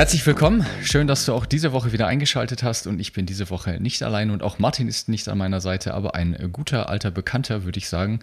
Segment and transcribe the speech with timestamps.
[0.00, 0.64] Herzlich willkommen.
[0.82, 4.02] Schön, dass du auch diese Woche wieder eingeschaltet hast und ich bin diese Woche nicht
[4.02, 7.76] allein und auch Martin ist nicht an meiner Seite, aber ein guter alter Bekannter, würde
[7.76, 8.20] ich sagen.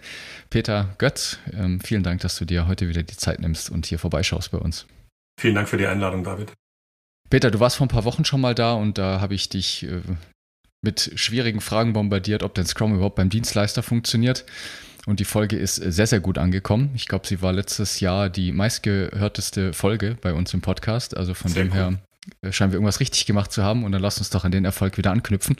[0.50, 4.00] Peter Götz, ähm, vielen Dank, dass du dir heute wieder die Zeit nimmst und hier
[4.00, 4.88] vorbeischaust bei uns.
[5.40, 6.52] Vielen Dank für die Einladung, David.
[7.30, 9.84] Peter, du warst vor ein paar Wochen schon mal da und da habe ich dich
[9.84, 10.00] äh,
[10.82, 14.44] mit schwierigen Fragen bombardiert, ob denn Scrum überhaupt beim Dienstleister funktioniert.
[15.08, 16.90] Und die Folge ist sehr, sehr gut angekommen.
[16.94, 21.16] Ich glaube, sie war letztes Jahr die meistgehörteste Folge bei uns im Podcast.
[21.16, 21.78] Also von sehr dem cool.
[21.78, 21.98] her
[22.42, 23.84] äh, scheinen wir irgendwas richtig gemacht zu haben.
[23.84, 25.56] Und dann lass uns doch an den Erfolg wieder anknüpfen.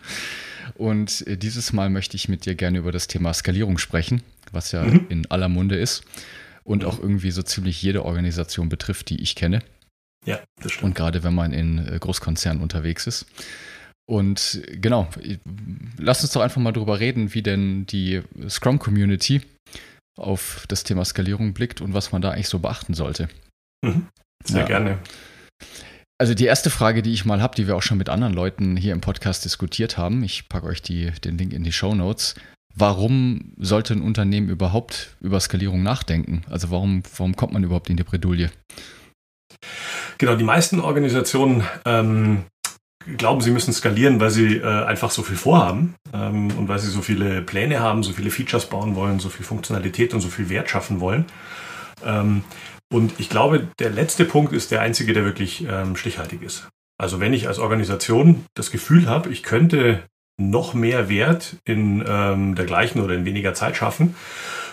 [0.74, 4.72] Und äh, dieses Mal möchte ich mit dir gerne über das Thema Skalierung sprechen, was
[4.72, 5.06] ja mhm.
[5.08, 6.04] in aller Munde ist
[6.62, 9.60] und auch irgendwie so ziemlich jede Organisation betrifft, die ich kenne.
[10.26, 10.84] Ja, das stimmt.
[10.84, 13.24] Und gerade wenn man in äh, Großkonzernen unterwegs ist.
[14.10, 15.06] Und genau,
[15.98, 19.42] lass uns doch einfach mal drüber reden, wie denn die Scrum-Community
[20.18, 23.28] auf das Thema Skalierung blickt und was man da eigentlich so beachten sollte.
[23.84, 24.06] Mhm.
[24.44, 24.66] Sehr ja.
[24.66, 24.98] gerne.
[26.20, 28.76] Also die erste Frage, die ich mal habe, die wir auch schon mit anderen Leuten
[28.76, 32.34] hier im Podcast diskutiert haben, ich packe euch die, den Link in die Show Notes.
[32.74, 36.42] Warum sollte ein Unternehmen überhaupt über Skalierung nachdenken?
[36.48, 38.50] Also warum, warum kommt man überhaupt in die Bredouille?
[40.18, 42.44] Genau, die meisten Organisationen ähm,
[43.16, 46.90] glauben, sie müssen skalieren, weil sie äh, einfach so viel vorhaben ähm, und weil sie
[46.90, 50.48] so viele Pläne haben, so viele Features bauen wollen, so viel Funktionalität und so viel
[50.48, 51.26] Wert schaffen wollen.
[52.04, 52.42] Ähm,
[52.92, 56.68] und ich glaube, der letzte Punkt ist der einzige, der wirklich ähm, stichhaltig ist.
[56.98, 60.02] Also wenn ich als Organisation das Gefühl habe, ich könnte
[60.40, 64.14] noch mehr Wert in ähm, der gleichen oder in weniger Zeit schaffen,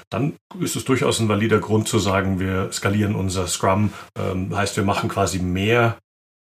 [0.10, 3.92] dann ist es durchaus ein valider Grund zu sagen, wir skalieren unser Scrum.
[4.18, 5.98] Ähm, heißt, wir machen quasi mehr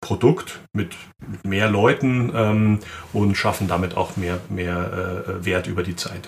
[0.03, 2.79] Produkt mit, mit mehr Leuten ähm,
[3.13, 6.27] und schaffen damit auch mehr, mehr äh, Wert über die Zeit.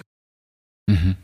[0.90, 1.18] Mhm.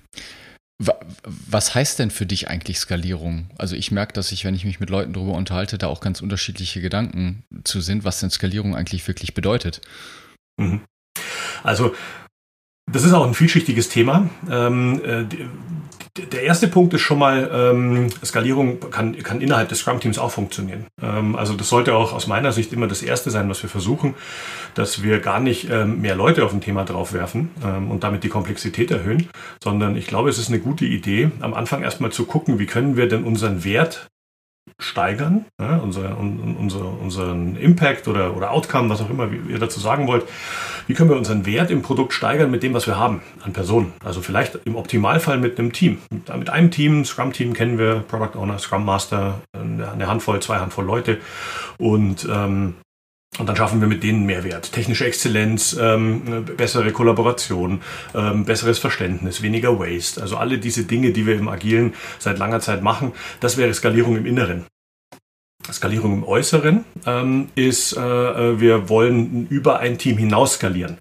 [1.24, 3.50] Was heißt denn für dich eigentlich Skalierung?
[3.58, 6.22] Also ich merke, dass ich, wenn ich mich mit Leuten darüber unterhalte, da auch ganz
[6.22, 9.82] unterschiedliche Gedanken zu sind, was denn Skalierung eigentlich wirklich bedeutet.
[10.60, 10.82] Mhm.
[11.64, 11.96] Also
[12.92, 14.30] das ist auch ein vielschichtiges Thema.
[14.50, 15.26] Ähm, äh,
[16.18, 20.88] der erste Punkt ist schon mal, ähm, Skalierung kann, kann innerhalb des Scrum-Teams auch funktionieren.
[21.02, 24.16] Ähm, also das sollte auch aus meiner Sicht immer das Erste sein, was wir versuchen,
[24.76, 28.30] dass wir gar nicht ähm, mehr Leute auf ein Thema draufwerfen ähm, und damit die
[28.30, 29.30] Komplexität erhöhen,
[29.64, 32.98] sondern ich glaube, es ist eine gute Idee, am Anfang erstmal zu gucken, wie können
[32.98, 34.08] wir denn unseren Wert
[34.80, 40.08] steigern, ja, unser, unser, unseren Impact oder, oder Outcome, was auch immer ihr dazu sagen
[40.08, 40.26] wollt.
[40.88, 43.94] Wie können wir unseren Wert im Produkt steigern mit dem, was wir haben an Personen?
[44.04, 46.00] Also vielleicht im Optimalfall mit einem Team.
[46.12, 50.86] Mit, mit einem Team, Scrum-Team kennen wir, Product Owner, Scrum Master, eine Handvoll, zwei Handvoll
[50.86, 51.20] Leute.
[51.78, 52.76] Und ähm,
[53.40, 54.74] und dann schaffen wir mit denen Mehrwert.
[54.74, 57.82] Technische Exzellenz, ähm, bessere Kollaboration,
[58.14, 60.22] ähm, besseres Verständnis, weniger Waste.
[60.22, 64.18] Also alle diese Dinge, die wir im Agilen seit langer Zeit machen, das wäre Skalierung
[64.18, 64.66] im Inneren.
[65.72, 70.98] Skalierung im Äußeren ähm, ist, äh, äh, wir wollen über ein Team hinaus skalieren.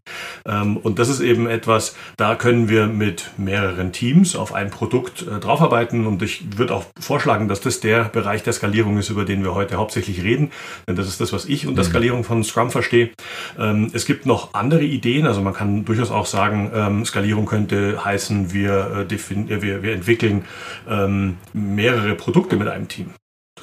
[0.46, 5.22] Ähm, und das ist eben etwas, da können wir mit mehreren Teams auf ein Produkt
[5.22, 6.06] äh, draufarbeiten.
[6.06, 9.54] Und ich würde auch vorschlagen, dass das der Bereich der Skalierung ist, über den wir
[9.54, 10.50] heute hauptsächlich reden.
[10.88, 11.86] Denn das ist das, was ich unter mhm.
[11.88, 13.10] Skalierung von Scrum verstehe.
[13.58, 15.26] Ähm, es gibt noch andere Ideen.
[15.26, 20.44] Also man kann durchaus auch sagen, ähm, Skalierung könnte heißen, wir, äh, wir, wir entwickeln
[20.88, 23.10] ähm, mehrere Produkte mit einem Team.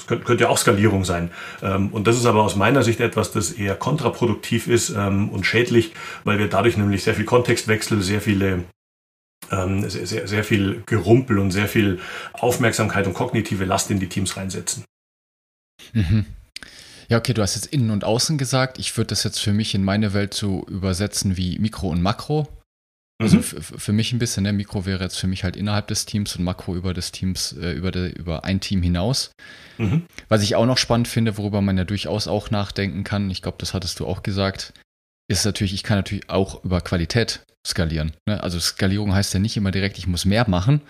[0.07, 1.31] Könnte, könnte ja auch Skalierung sein.
[1.61, 5.45] Ähm, und das ist aber aus meiner Sicht etwas, das eher kontraproduktiv ist ähm, und
[5.45, 8.63] schädlich, weil wir dadurch nämlich sehr viel Kontextwechsel, sehr viele
[9.51, 11.99] ähm, sehr, sehr, sehr viel Gerumpel und sehr viel
[12.33, 14.83] Aufmerksamkeit und kognitive Last in die Teams reinsetzen.
[15.93, 16.25] Mhm.
[17.09, 18.79] Ja, okay, du hast jetzt Innen und Außen gesagt.
[18.79, 22.47] Ich würde das jetzt für mich in meine Welt so übersetzen wie Mikro und Makro.
[23.19, 23.41] Also mhm.
[23.41, 24.53] für mich ein bisschen, ne?
[24.53, 27.71] Mikro wäre jetzt für mich halt innerhalb des Teams und Makro über des Teams, äh,
[27.71, 29.31] über, de, über ein Team hinaus.
[29.79, 30.03] Mhm.
[30.29, 33.57] Was ich auch noch spannend finde, worüber man ja durchaus auch nachdenken kann, ich glaube,
[33.59, 34.73] das hattest du auch gesagt,
[35.29, 38.13] ist natürlich, ich kann natürlich auch über Qualität skalieren.
[38.27, 38.41] Ne?
[38.41, 40.81] Also Skalierung heißt ja nicht immer direkt, ich muss mehr machen,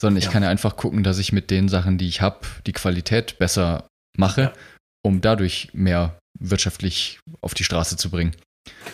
[0.00, 0.30] sondern ich ja.
[0.30, 3.86] kann ja einfach gucken, dass ich mit den Sachen, die ich habe, die Qualität besser
[4.16, 4.52] mache, ja.
[5.02, 8.32] um dadurch mehr wirtschaftlich auf die Straße zu bringen.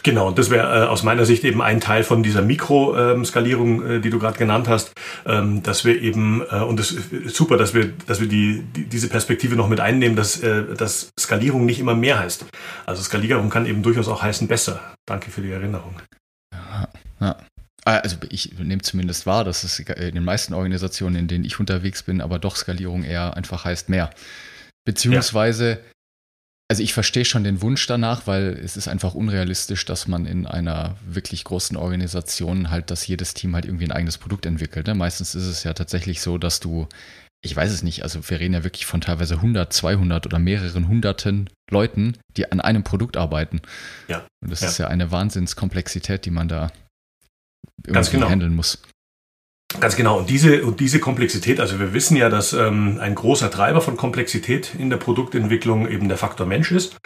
[0.02, 4.00] Genau, und das wäre äh, aus meiner Sicht eben ein Teil von dieser Mikroskalierung, äh,
[4.00, 4.92] die du gerade genannt hast,
[5.26, 8.84] ähm, dass wir eben, äh, und es ist super, dass wir, dass wir die, die,
[8.84, 12.46] diese Perspektive noch mit einnehmen, dass, äh, dass Skalierung nicht immer mehr heißt.
[12.86, 14.80] Also Skalierung kann eben durchaus auch heißen besser.
[15.06, 15.94] Danke für die Erinnerung.
[16.52, 16.88] Ja,
[17.20, 17.36] ja.
[17.84, 21.58] Ah, also ich nehme zumindest wahr, dass es in den meisten Organisationen, in denen ich
[21.58, 24.10] unterwegs bin, aber doch Skalierung eher einfach heißt mehr.
[24.84, 25.78] Beziehungsweise, ja.
[26.70, 30.46] Also ich verstehe schon den Wunsch danach, weil es ist einfach unrealistisch, dass man in
[30.46, 34.86] einer wirklich großen Organisation halt, dass jedes Team halt irgendwie ein eigenes Produkt entwickelt.
[34.86, 34.94] Ne?
[34.94, 36.86] Meistens ist es ja tatsächlich so, dass du,
[37.44, 40.86] ich weiß es nicht, also wir reden ja wirklich von teilweise 100, 200 oder mehreren
[40.86, 43.60] hunderten Leuten, die an einem Produkt arbeiten.
[44.06, 44.24] Ja.
[44.40, 44.68] Und das ja.
[44.68, 46.70] ist ja eine Wahnsinnskomplexität, die man da
[47.84, 48.30] irgendwie genau.
[48.30, 48.80] handeln muss.
[49.78, 50.18] Ganz genau.
[50.18, 53.96] Und diese, und diese Komplexität, also wir wissen ja, dass ähm, ein großer Treiber von
[53.96, 56.96] Komplexität in der Produktentwicklung eben der Faktor Mensch ist.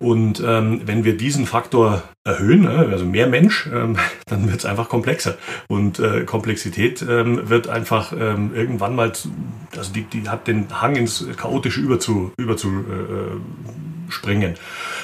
[0.00, 3.96] Und ähm, wenn wir diesen Faktor erhöhen, ne, also mehr Mensch, ähm,
[4.26, 5.38] dann wird es einfach komplexer.
[5.68, 9.12] Und äh, Komplexität ähm, wird einfach ähm, irgendwann mal,
[9.76, 13.36] also die, die hat den Hang ins Chaotische überzu, überzu äh,
[14.10, 14.54] springen.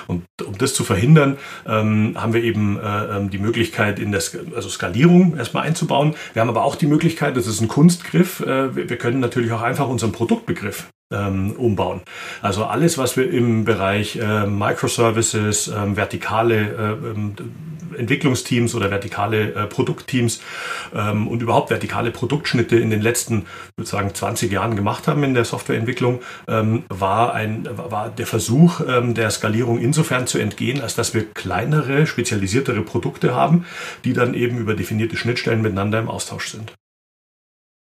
[0.06, 4.22] Und um das zu verhindern, ähm, haben wir eben äh, ähm, die Möglichkeit, in der
[4.54, 6.14] also Skalierung erstmal einzubauen.
[6.32, 9.62] Wir haben aber auch die Möglichkeit, das ist ein Kunstgriff, äh, wir können natürlich auch
[9.62, 12.02] einfach unseren Produktbegriff ähm, umbauen.
[12.42, 19.66] Also alles, was wir im Bereich äh, Microservices, ähm, vertikale äh, Entwicklungsteams oder vertikale äh,
[19.66, 20.40] Produktteams
[20.94, 23.46] ähm, und überhaupt vertikale Produktschnitte in den letzten,
[23.76, 28.80] würde sagen, 20 Jahren gemacht haben in der Softwareentwicklung, ähm, war, ein, war der Versuch
[28.86, 33.66] ähm, der Skalierung insofern zu entgehen, als dass wir kleinere, spezialisiertere Produkte haben,
[34.04, 36.72] die dann eben über definierte Schnittstellen miteinander im Austausch sind.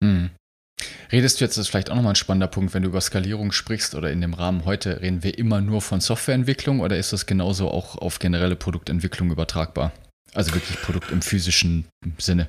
[0.04, 0.30] Hm.
[1.12, 3.52] Redest du jetzt, das ist vielleicht auch nochmal ein spannender Punkt, wenn du über Skalierung
[3.52, 7.28] sprichst oder in dem Rahmen heute, reden wir immer nur von Softwareentwicklung oder ist das
[7.28, 9.92] genauso auch auf generelle Produktentwicklung übertragbar?
[10.34, 11.86] Also wirklich Produkt im physischen
[12.18, 12.48] Sinne.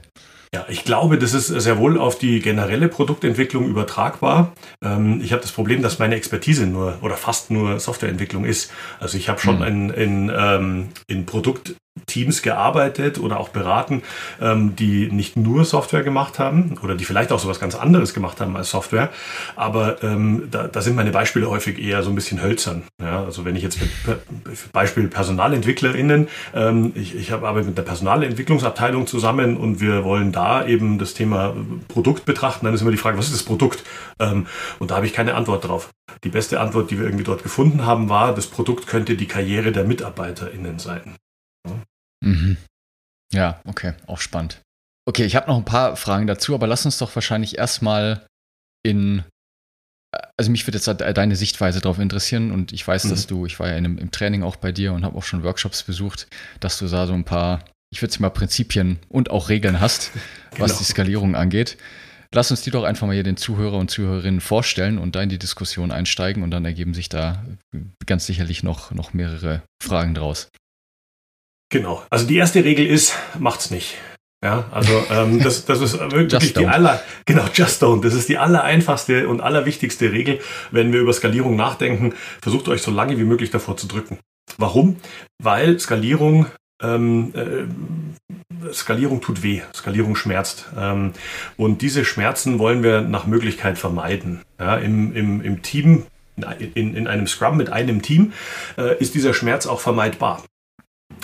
[0.54, 4.52] Ja, ich glaube, das ist sehr wohl auf die generelle Produktentwicklung übertragbar.
[4.84, 8.70] Ähm, ich habe das Problem, dass meine Expertise nur oder fast nur Softwareentwicklung ist.
[9.00, 9.64] Also ich habe schon mhm.
[9.64, 11.74] in, in, ähm, in Produkt
[12.06, 14.02] Teams gearbeitet oder auch beraten,
[14.40, 18.14] ähm, die nicht nur Software gemacht haben oder die vielleicht auch so was ganz anderes
[18.14, 19.10] gemacht haben als Software.
[19.56, 22.82] Aber ähm, da, da sind meine Beispiele häufig eher so ein bisschen hölzern.
[23.00, 29.06] Ja, also wenn ich jetzt mit Beispiel PersonalentwicklerInnen, ähm, ich, ich arbeite mit der Personalentwicklungsabteilung
[29.06, 31.54] zusammen und wir wollen da eben das Thema
[31.88, 33.84] Produkt betrachten, dann ist immer die Frage, was ist das Produkt?
[34.18, 34.46] Ähm,
[34.78, 35.90] und da habe ich keine Antwort drauf.
[36.22, 39.72] Die beste Antwort, die wir irgendwie dort gefunden haben, war, das Produkt könnte die Karriere
[39.72, 41.16] der MitarbeiterInnen sein.
[42.24, 42.56] Mhm.
[43.32, 44.60] Ja, okay, auch spannend.
[45.06, 48.26] Okay, ich habe noch ein paar Fragen dazu, aber lass uns doch wahrscheinlich erstmal
[48.82, 49.22] in.
[50.36, 53.08] Also mich würde jetzt deine Sichtweise darauf interessieren und ich weiß, mhm.
[53.10, 55.42] dass du, ich war ja einem, im Training auch bei dir und habe auch schon
[55.42, 56.28] Workshops besucht,
[56.60, 60.12] dass du da so ein paar, ich würde es mal Prinzipien und auch Regeln hast,
[60.52, 60.64] genau.
[60.64, 61.76] was die Skalierung angeht.
[62.32, 65.28] Lass uns die doch einfach mal hier den Zuhörer und Zuhörerinnen vorstellen und da in
[65.28, 67.44] die Diskussion einsteigen und dann ergeben sich da
[68.06, 70.48] ganz sicherlich noch, noch mehrere Fragen draus.
[71.74, 72.04] Genau.
[72.08, 73.96] Also die erste Regel ist, macht's nicht.
[74.44, 78.00] Ja, also ähm, das, das ist wirklich die aller, genau, just don't.
[78.00, 80.38] Das ist die aller einfachste und allerwichtigste Regel,
[80.70, 82.14] wenn wir über Skalierung nachdenken.
[82.40, 84.20] Versucht euch so lange wie möglich davor zu drücken.
[84.56, 84.98] Warum?
[85.42, 86.46] Weil Skalierung
[86.80, 90.66] ähm, äh, Skalierung tut weh, Skalierung schmerzt.
[90.78, 91.12] Ähm,
[91.56, 94.42] und diese Schmerzen wollen wir nach Möglichkeit vermeiden.
[94.60, 96.06] Ja, im, im, Im Team,
[96.74, 98.32] in, in einem Scrum mit einem Team,
[98.78, 100.40] äh, ist dieser Schmerz auch vermeidbar.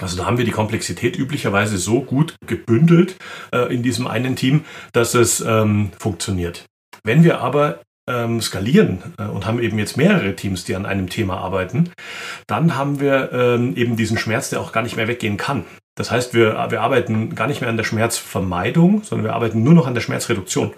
[0.02, 3.16] Also da haben wir die Komplexität üblicherweise so gut gebündelt
[3.52, 6.66] äh, in diesem einen Team, dass es ähm, funktioniert.
[7.04, 11.08] Wenn wir aber ähm, skalieren äh, und haben eben jetzt mehrere Teams, die an einem
[11.08, 11.90] Thema arbeiten,
[12.46, 15.64] dann haben wir ähm, eben diesen Schmerz, der auch gar nicht mehr weggehen kann.
[16.00, 19.74] Das heißt, wir, wir arbeiten gar nicht mehr an der Schmerzvermeidung, sondern wir arbeiten nur
[19.74, 20.72] noch an der Schmerzreduktion.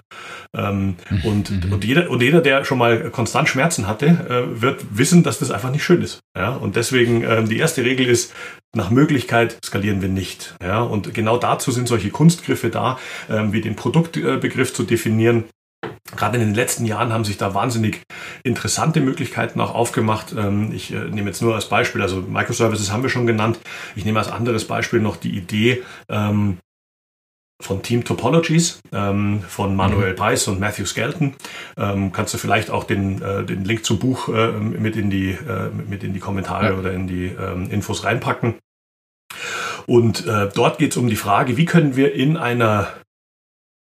[0.53, 1.25] Ähm, mhm.
[1.25, 1.73] und, mhm.
[1.73, 5.53] und, jeder, und jeder, der schon mal konstant Schmerzen hatte, äh, wird wissen, dass das
[5.53, 6.19] einfach nicht schön ist.
[6.37, 6.51] Ja?
[6.51, 8.35] Und deswegen ähm, die erste Regel ist,
[8.75, 10.57] nach Möglichkeit skalieren wir nicht.
[10.61, 10.81] Ja?
[10.83, 12.99] Und genau dazu sind solche Kunstgriffe da,
[13.31, 15.45] ähm, wie den Produktbegriff zu definieren
[16.11, 18.03] Gerade in den letzten Jahren haben sich da wahnsinnig
[18.43, 20.35] interessante Möglichkeiten auch aufgemacht.
[20.37, 23.59] Ähm, ich äh, nehme jetzt nur als Beispiel, also Microservices haben wir schon genannt.
[23.95, 26.59] Ich nehme als anderes Beispiel noch die Idee ähm,
[27.63, 31.35] von Team Topologies ähm, von Manuel Peiss und Matthew Skelton.
[31.77, 35.39] kannst du vielleicht auch den, äh, den Link zum Buch äh, mit, in die,
[35.89, 36.75] mit in die Kommentare ja.
[36.75, 37.33] oder in die
[37.71, 38.57] Infos reinpacken.
[39.87, 42.89] Und dort geht es um die Frage, wie können wir in einer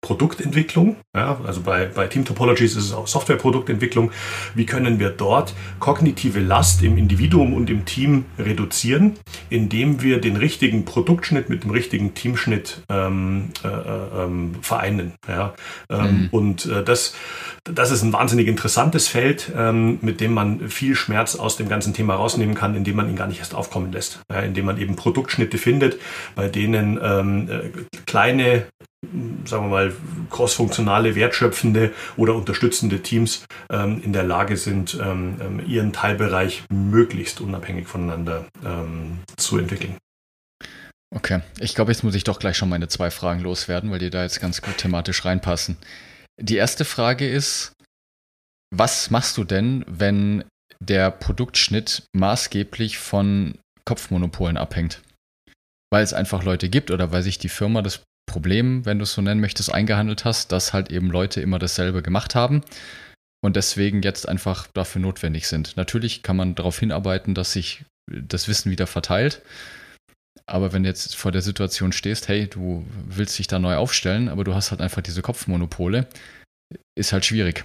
[0.07, 0.95] Produktentwicklung.
[1.17, 4.13] Ja, also bei, bei Team Topologies ist es auch Softwareproduktentwicklung.
[4.55, 9.15] Wie können wir dort kognitive Last im Individuum und im Team reduzieren,
[9.51, 15.15] indem wir den richtigen Produktschnitt mit dem richtigen Teamschnitt ähm, äh, äh, ähm, vereinen.
[15.27, 15.55] Ja,
[15.91, 16.29] ähm, mhm.
[16.31, 17.17] Und äh, das,
[17.65, 21.95] das ist ein wahnsinnig interessantes Feld, ähm, mit dem man viel Schmerz aus dem ganzen
[21.95, 24.21] Thema rausnehmen kann, indem man ihn gar nicht erst aufkommen lässt.
[24.31, 25.99] Ja, indem man eben Produktschnitte findet,
[26.37, 27.71] bei denen ähm, äh,
[28.07, 28.67] kleine
[29.45, 29.93] sagen wir mal,
[30.31, 37.41] crossfunktionale, wertschöpfende oder unterstützende Teams ähm, in der Lage sind, ähm, ähm, ihren Teilbereich möglichst
[37.41, 39.97] unabhängig voneinander ähm, zu entwickeln.
[41.15, 44.11] Okay, ich glaube, jetzt muss ich doch gleich schon meine zwei Fragen loswerden, weil die
[44.11, 45.77] da jetzt ganz gut thematisch reinpassen.
[46.39, 47.73] Die erste Frage ist,
[48.75, 50.45] was machst du denn, wenn
[50.81, 55.01] der Produktschnitt maßgeblich von Kopfmonopolen abhängt?
[55.91, 58.03] Weil es einfach Leute gibt oder weil sich die Firma das
[58.37, 62.03] Problem, wenn du es so nennen möchtest, eingehandelt hast, dass halt eben Leute immer dasselbe
[62.03, 62.61] gemacht haben
[63.43, 65.75] und deswegen jetzt einfach dafür notwendig sind.
[65.79, 69.41] Natürlich kann man darauf hinarbeiten, dass sich das Wissen wieder verteilt.
[70.45, 74.29] Aber wenn du jetzt vor der Situation stehst, hey, du willst dich da neu aufstellen,
[74.29, 76.07] aber du hast halt einfach diese Kopfmonopole,
[76.95, 77.65] ist halt schwierig.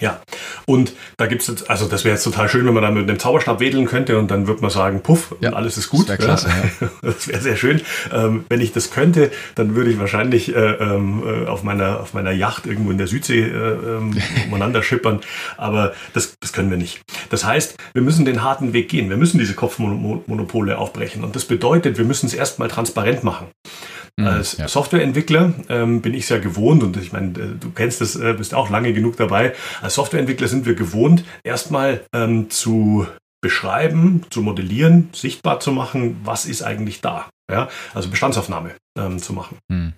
[0.00, 0.20] Ja,
[0.66, 3.08] und da gibt es jetzt, also das wäre jetzt total schön, wenn man da mit
[3.08, 6.08] dem Zauberstab wedeln könnte und dann würde man sagen, puff, ja, und alles ist gut.
[6.24, 6.88] Das wäre ja.
[7.02, 7.80] Das wäre sehr schön.
[8.12, 12.12] Ähm, wenn ich das könnte, dann würde ich wahrscheinlich äh, ähm, äh, auf, meiner, auf
[12.12, 14.16] meiner Yacht irgendwo in der Südsee äh, ähm,
[14.48, 15.20] umeinander schippern,
[15.56, 17.02] aber das, das können wir nicht.
[17.30, 19.10] Das heißt, wir müssen den harten Weg gehen.
[19.10, 23.46] Wir müssen diese Kopfmonopole aufbrechen und das bedeutet, wir müssen es erstmal transparent machen.
[24.16, 24.68] Mhm, Als ja.
[24.68, 28.54] Softwareentwickler ähm, bin ich sehr gewohnt und ich meine, äh, du kennst das, äh, bist
[28.54, 29.54] auch lange genug dabei.
[29.84, 33.06] Als Softwareentwickler sind wir gewohnt, erstmal ähm, zu
[33.42, 37.28] beschreiben, zu modellieren, sichtbar zu machen, was ist eigentlich da.
[37.50, 37.68] Ja?
[37.92, 39.58] Also Bestandsaufnahme ähm, zu machen.
[39.68, 39.92] Mhm.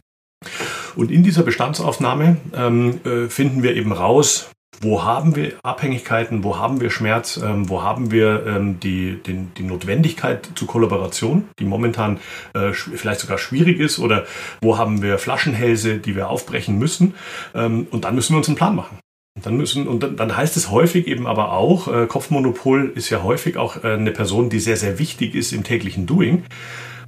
[0.96, 4.50] Und in dieser Bestandsaufnahme ähm, äh, finden wir eben raus,
[4.80, 9.54] wo haben wir Abhängigkeiten, wo haben wir Schmerz, ähm, wo haben wir ähm, die, den,
[9.54, 12.18] die Notwendigkeit zur Kollaboration, die momentan
[12.54, 14.26] äh, vielleicht sogar schwierig ist, oder
[14.60, 17.14] wo haben wir Flaschenhälse, die wir aufbrechen müssen.
[17.54, 18.98] Ähm, und dann müssen wir uns einen Plan machen.
[19.36, 23.10] Und dann müssen, und dann, dann heißt es häufig eben aber auch, äh, Kopfmonopol ist
[23.10, 26.44] ja häufig auch äh, eine Person, die sehr, sehr wichtig ist im täglichen Doing.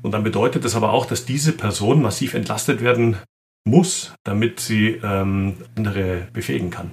[0.03, 3.17] Und dann bedeutet das aber auch, dass diese Person massiv entlastet werden
[3.65, 6.93] muss, damit sie ähm, andere befähigen kann.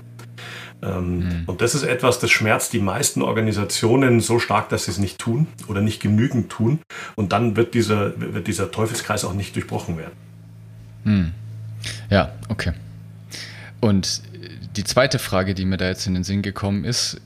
[0.82, 1.44] Ähm, mhm.
[1.48, 5.20] Und das ist etwas, das schmerzt die meisten Organisationen so stark, dass sie es nicht
[5.20, 6.80] tun oder nicht genügend tun.
[7.16, 10.14] Und dann wird dieser, wird dieser Teufelskreis auch nicht durchbrochen werden.
[11.04, 11.32] Mhm.
[12.10, 12.72] Ja, okay.
[13.82, 14.24] Und
[14.78, 17.22] die zweite Frage, die mir da jetzt in den Sinn gekommen ist,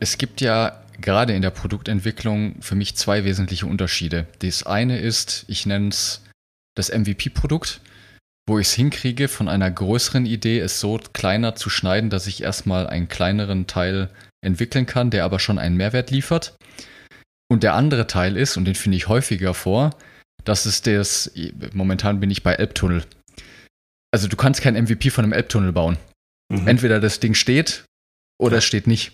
[0.00, 4.26] es gibt ja gerade in der Produktentwicklung für mich zwei wesentliche Unterschiede.
[4.40, 6.22] Das eine ist, ich nenne es
[6.74, 7.80] das MVP-Produkt
[8.50, 12.42] wo ich es hinkriege, von einer größeren Idee es so kleiner zu schneiden, dass ich
[12.42, 14.10] erstmal einen kleineren Teil
[14.44, 16.56] entwickeln kann, der aber schon einen Mehrwert liefert.
[17.48, 19.90] Und der andere Teil ist, und den finde ich häufiger vor,
[20.44, 21.30] das ist das,
[21.72, 23.04] momentan bin ich bei Elbtunnel.
[24.12, 25.96] Also du kannst kein MVP von einem Elbtunnel bauen.
[26.50, 26.68] Mhm.
[26.68, 27.84] Entweder das Ding steht
[28.38, 28.58] oder ja.
[28.58, 29.12] es steht nicht.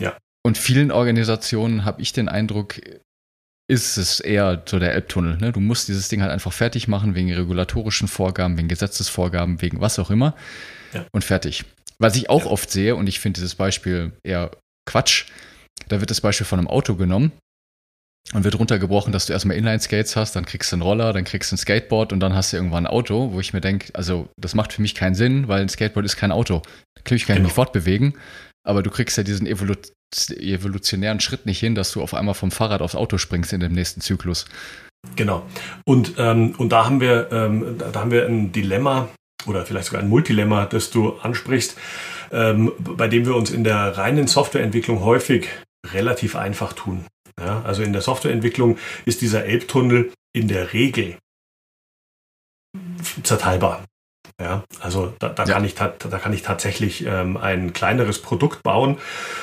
[0.00, 0.16] Ja.
[0.44, 2.80] Und vielen Organisationen habe ich den Eindruck,
[3.70, 5.38] ist es eher so der Elbtunnel.
[5.38, 5.52] Ne?
[5.52, 9.98] Du musst dieses Ding halt einfach fertig machen, wegen regulatorischen Vorgaben, wegen Gesetzesvorgaben, wegen was
[9.98, 10.34] auch immer.
[10.92, 11.06] Ja.
[11.12, 11.64] Und fertig.
[11.98, 12.50] Was ich auch ja.
[12.50, 14.50] oft sehe, und ich finde dieses Beispiel eher
[14.86, 15.26] Quatsch,
[15.88, 17.32] da wird das Beispiel von einem Auto genommen
[18.34, 21.50] und wird runtergebrochen, dass du erstmal Inline-Skates hast, dann kriegst du einen Roller, dann kriegst
[21.50, 24.28] du ein Skateboard und dann hast du irgendwann ein Auto, wo ich mir denke, also
[24.38, 26.62] das macht für mich keinen Sinn, weil ein Skateboard ist kein Auto.
[26.96, 27.48] Natürlich kann ich genau.
[27.48, 28.14] mich fortbewegen,
[28.66, 29.74] aber du kriegst ja diesen Evolu
[30.30, 33.72] evolutionären Schritt nicht hin, dass du auf einmal vom Fahrrad aufs Auto springst in dem
[33.72, 34.46] nächsten Zyklus.
[35.16, 35.46] Genau.
[35.84, 39.08] Und, ähm, und da haben wir, ähm, da haben wir ein Dilemma
[39.46, 41.76] oder vielleicht sogar ein Multilemma, das du ansprichst,
[42.32, 45.48] ähm, bei dem wir uns in der reinen Softwareentwicklung häufig
[45.86, 47.04] relativ einfach tun.
[47.40, 51.16] Ja, also in der Softwareentwicklung ist dieser Elbtunnel in der Regel
[53.22, 53.84] zerteilbar.
[54.40, 55.54] Ja, also da, da ja.
[55.54, 58.98] kann ich da kann ich tatsächlich ähm, ein kleineres Produkt bauen,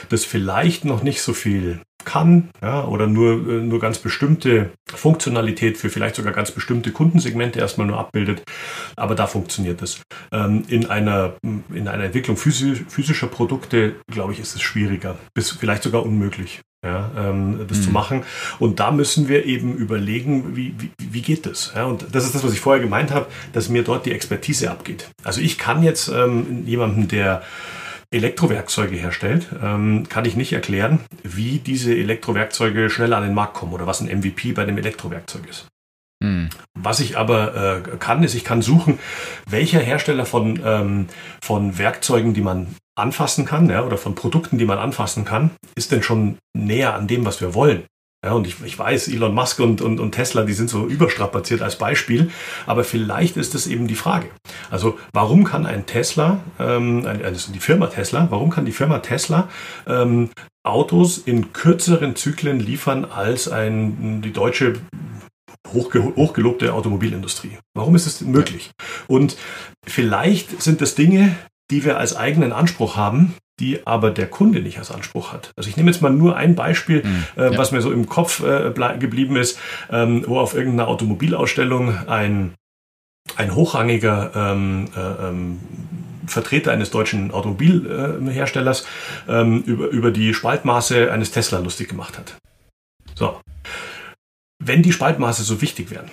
[0.10, 5.78] das vielleicht noch nicht so viel kann, ja, oder nur, äh, nur ganz bestimmte Funktionalität
[5.78, 8.44] für vielleicht sogar ganz bestimmte Kundensegmente erstmal nur abbildet.
[8.96, 10.02] Aber da funktioniert es.
[10.32, 15.52] Ähm, in, einer, in einer Entwicklung physisch, physischer Produkte, glaube ich, ist es schwieriger, bis
[15.52, 17.84] vielleicht sogar unmöglich ja, ähm, das mhm.
[17.84, 18.24] zu machen.
[18.60, 21.74] Und da müssen wir eben überlegen, wie, wie, wie geht das?
[21.76, 24.72] Ja, und das ist das, was ich vorher gemeint habe, dass mir dort die Expertise
[24.72, 25.10] abgeht.
[25.24, 27.42] Also ich kann jetzt ähm, jemanden, der
[28.12, 33.74] Elektrowerkzeuge herstellt, ähm, kann ich nicht erklären, wie diese Elektrowerkzeuge schneller an den Markt kommen
[33.74, 35.68] oder was ein MVP bei dem Elektrowerkzeug ist.
[36.24, 36.50] Hm.
[36.76, 39.00] Was ich aber äh, kann, ist, ich kann suchen,
[39.50, 41.08] welcher Hersteller von, ähm,
[41.42, 45.92] von Werkzeugen, die man anfassen kann, ja, oder von Produkten, die man anfassen kann, ist
[45.92, 47.86] denn schon näher an dem, was wir wollen.
[48.26, 51.62] Ja, und ich, ich weiß, Elon Musk und, und, und Tesla, die sind so überstrapaziert
[51.62, 52.32] als Beispiel,
[52.66, 54.30] aber vielleicht ist das eben die Frage.
[54.72, 59.48] Also warum kann ein Tesla, ähm, also die Firma Tesla, warum kann die Firma Tesla
[59.86, 60.32] ähm,
[60.66, 64.82] Autos in kürzeren Zyklen liefern als ein, die deutsche
[65.72, 67.58] hochge hochgelobte Automobilindustrie.
[67.76, 68.72] Warum ist es möglich?
[69.08, 69.38] Und
[69.86, 71.36] vielleicht sind das Dinge,
[71.72, 75.52] die wir als eigenen Anspruch haben, die aber der Kunde nicht als Anspruch hat.
[75.56, 77.58] Also ich nehme jetzt mal nur ein Beispiel, mhm, äh, ja.
[77.58, 79.58] was mir so im Kopf äh, geblieben ist,
[79.90, 82.54] ähm, wo auf irgendeiner Automobilausstellung ein,
[83.38, 85.60] ein hochrangiger ähm, äh, ähm,
[86.28, 88.86] Vertreter eines deutschen Automobilherstellers
[89.28, 92.36] ähm, über, über die Spaltmaße eines Tesla lustig gemacht hat.
[93.16, 93.40] So.
[94.64, 96.12] Wenn die Spaltmaße so wichtig wären,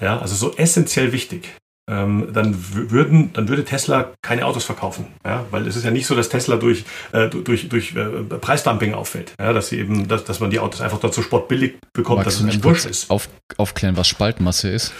[0.00, 1.56] ja, also so essentiell wichtig,
[1.88, 2.54] ähm, dann
[2.90, 6.28] würden, dann würde Tesla keine Autos verkaufen, ja, weil es ist ja nicht so, dass
[6.28, 10.50] Tesla durch äh, durch durch äh, Preisdumping auffällt, ja, dass sie eben, dass, dass man
[10.50, 13.10] die Autos einfach dort so spottbillig bekommt, Magst dass es ein Wurscht ist.
[13.10, 14.92] Auf, aufklären, was Spaltmasse ist?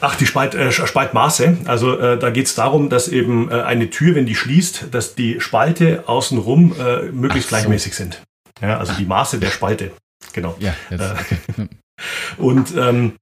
[0.00, 1.58] Ach, die Spalt, äh, Spaltmaße.
[1.64, 5.14] Also äh, da geht es darum, dass eben äh, eine Tür, wenn die schließt, dass
[5.14, 8.04] die Spalte außenrum äh, möglichst Ach gleichmäßig so.
[8.04, 8.22] sind.
[8.60, 9.92] Ja, also die Maße der Spalte.
[10.32, 10.56] Genau.
[10.58, 11.68] Ja, jetzt, äh, okay.
[12.38, 13.12] Und ähm,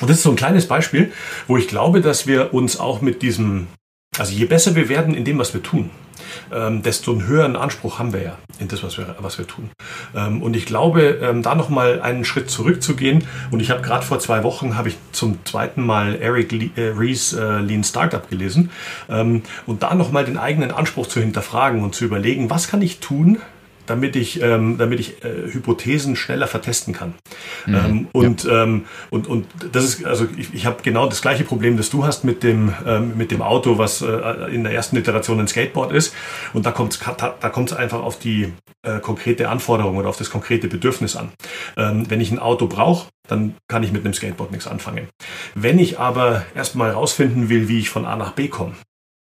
[0.00, 1.12] und das ist so ein kleines Beispiel,
[1.46, 3.68] wo ich glaube, dass wir uns auch mit diesem,
[4.18, 5.90] also je besser wir werden in dem, was wir tun,
[6.52, 9.70] ähm, desto einen höheren Anspruch haben wir ja in das, was wir, was wir tun.
[10.14, 14.18] Ähm, und ich glaube, ähm, da nochmal einen Schritt zurückzugehen, und ich habe gerade vor
[14.18, 18.70] zwei Wochen, habe ich zum zweiten Mal Eric Lee, äh, Rees äh, Lean Startup gelesen,
[19.08, 23.00] ähm, und da nochmal den eigenen Anspruch zu hinterfragen und zu überlegen, was kann ich
[23.00, 23.38] tun,
[23.86, 27.14] damit ich, ähm, damit ich äh, Hypothesen schneller vertesten kann.
[27.66, 28.62] Mhm, ähm, und, ja.
[28.62, 32.04] ähm, und, und das ist, also ich, ich habe genau das gleiche Problem, das du
[32.04, 34.06] hast mit dem, ähm, mit dem Auto, was äh,
[34.52, 36.14] in der ersten Iteration ein Skateboard ist.
[36.52, 40.30] Und da kommt es da kommt's einfach auf die äh, konkrete Anforderung oder auf das
[40.30, 41.32] konkrete Bedürfnis an.
[41.76, 45.08] Ähm, wenn ich ein Auto brauche, dann kann ich mit einem Skateboard nichts anfangen.
[45.54, 48.74] Wenn ich aber erstmal herausfinden will, wie ich von A nach B komme,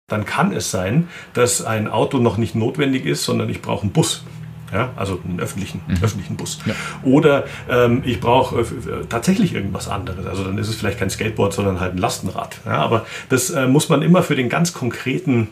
[0.08, 3.92] dann kann es sein, dass ein Auto noch nicht notwendig ist, sondern ich brauche einen
[3.92, 4.24] Bus
[4.72, 5.98] ja, also einen öffentlichen, mhm.
[6.02, 6.58] öffentlichen Bus.
[6.64, 6.74] Ja.
[7.02, 8.64] Oder ähm, ich brauche äh,
[9.08, 10.26] tatsächlich irgendwas anderes.
[10.26, 12.58] Also dann ist es vielleicht kein Skateboard, sondern halt ein Lastenrad.
[12.64, 15.48] Ja, aber das äh, muss man immer für den ganz konkreten,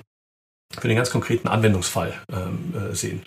[0.78, 3.22] für den ganz konkreten Anwendungsfall ähm, äh, sehen.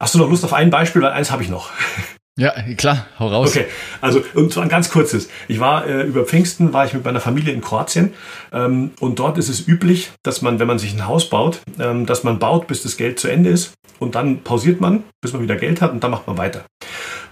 [0.00, 1.02] Hast du noch Lust auf ein Beispiel?
[1.02, 1.70] Weil eins habe ich noch.
[2.38, 3.50] Ja, klar, hau raus.
[3.50, 3.66] Okay,
[4.00, 5.28] also und zwar ein ganz kurzes.
[5.48, 8.14] Ich war äh, über Pfingsten, war ich mit meiner Familie in Kroatien
[8.52, 12.06] ähm, und dort ist es üblich, dass man, wenn man sich ein Haus baut, ähm,
[12.06, 15.42] dass man baut, bis das Geld zu Ende ist und dann pausiert man, bis man
[15.42, 16.64] wieder Geld hat und dann macht man weiter.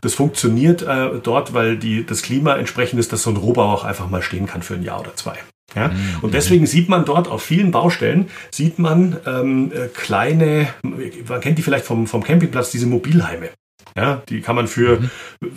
[0.01, 3.85] Das funktioniert äh, dort, weil die, das Klima entsprechend ist, dass so ein Rohbau auch
[3.85, 5.39] einfach mal stehen kann für ein Jahr oder zwei.
[5.75, 5.89] Ja?
[5.89, 6.19] Mhm.
[6.23, 11.59] Und deswegen sieht man dort auf vielen Baustellen, sieht man ähm, äh, kleine, man kennt
[11.59, 13.51] die vielleicht vom, vom Campingplatz, diese Mobilheime.
[13.97, 15.11] Ja, die kann man für, mhm.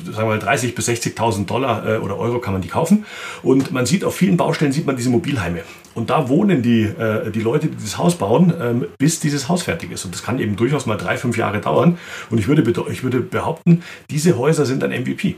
[0.06, 3.06] sagen wir mal, 30.000 bis 60.000 Dollar äh, oder Euro kann man die kaufen.
[3.44, 5.62] Und man sieht auf vielen Baustellen sieht man diese Mobilheime.
[5.94, 9.64] Und da wohnen die, äh, die Leute, die das Haus bauen, ähm, bis dieses Haus
[9.64, 10.06] fertig ist.
[10.06, 11.98] Und das kann eben durchaus mal drei, fünf Jahre dauern.
[12.30, 15.36] Und ich würde, ich würde behaupten, diese Häuser sind ein MVP.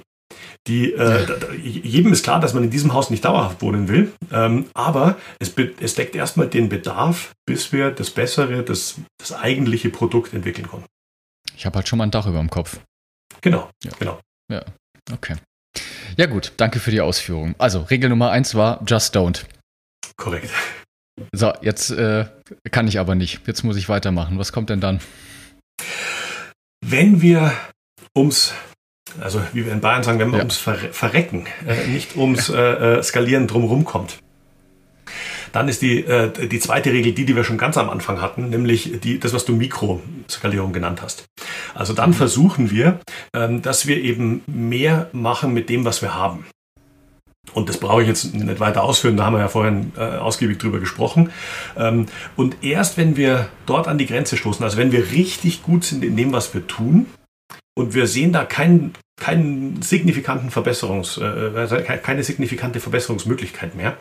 [0.67, 1.25] Die, äh,
[1.61, 5.53] jedem ist klar, dass man in diesem Haus nicht dauerhaft wohnen will, ähm, aber es,
[5.81, 10.87] es deckt erstmal den Bedarf, bis wir das bessere, das, das eigentliche Produkt entwickeln konnten.
[11.55, 12.79] Ich habe halt schon mal ein Dach über dem Kopf.
[13.41, 13.91] Genau, ja.
[13.99, 14.19] genau.
[14.51, 14.63] Ja,
[15.11, 15.35] okay.
[16.17, 17.55] Ja gut, danke für die Ausführung.
[17.57, 19.43] Also Regel Nummer eins war Just Don't.
[20.15, 20.49] Korrekt.
[21.31, 22.25] So, jetzt äh,
[22.71, 23.47] kann ich aber nicht.
[23.47, 24.39] Jetzt muss ich weitermachen.
[24.39, 24.99] Was kommt denn dann?
[26.85, 27.53] Wenn wir
[28.15, 28.53] ums,
[29.19, 30.43] also wie wir in Bayern sagen, wenn wir ja.
[30.43, 34.19] ums Verrecken, äh, nicht ums äh, äh, Skalieren drumherum kommt,
[35.53, 38.49] dann ist die, äh, die zweite Regel die, die wir schon ganz am Anfang hatten,
[38.49, 41.25] nämlich die, das, was du Mikroskalierung genannt hast.
[41.73, 42.15] Also dann mhm.
[42.15, 42.99] versuchen wir,
[43.33, 46.45] ähm, dass wir eben mehr machen mit dem, was wir haben.
[47.53, 50.57] Und das brauche ich jetzt nicht weiter ausführen, da haben wir ja vorhin äh, ausgiebig
[50.57, 51.29] drüber gesprochen.
[51.77, 55.83] Ähm, und erst wenn wir dort an die Grenze stoßen, also wenn wir richtig gut
[55.83, 57.05] sind in dem, was wir tun,
[57.75, 63.97] und wir sehen da keinen, keinen signifikanten Verbesserungs, äh, also keine signifikante Verbesserungsmöglichkeit mehr,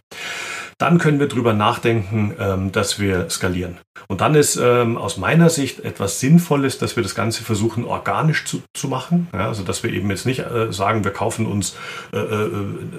[0.83, 3.79] dann können wir darüber nachdenken, ähm, dass wir skalieren.
[4.09, 8.45] Und dann ist ähm, aus meiner Sicht etwas Sinnvolles, dass wir das Ganze versuchen, organisch
[8.47, 9.29] zu, zu machen.
[9.33, 11.77] Ja, also dass wir eben jetzt nicht äh, sagen, wir kaufen uns
[12.13, 12.51] äh, äh,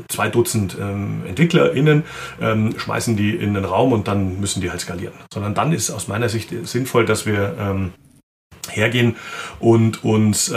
[0.08, 2.04] zwei Dutzend ähm, EntwicklerInnen,
[2.40, 5.14] ähm, schmeißen die in den Raum und dann müssen die halt skalieren.
[5.34, 7.92] Sondern dann ist aus meiner Sicht sinnvoll, dass wir ähm,
[8.70, 9.18] hergehen
[9.60, 10.50] und uns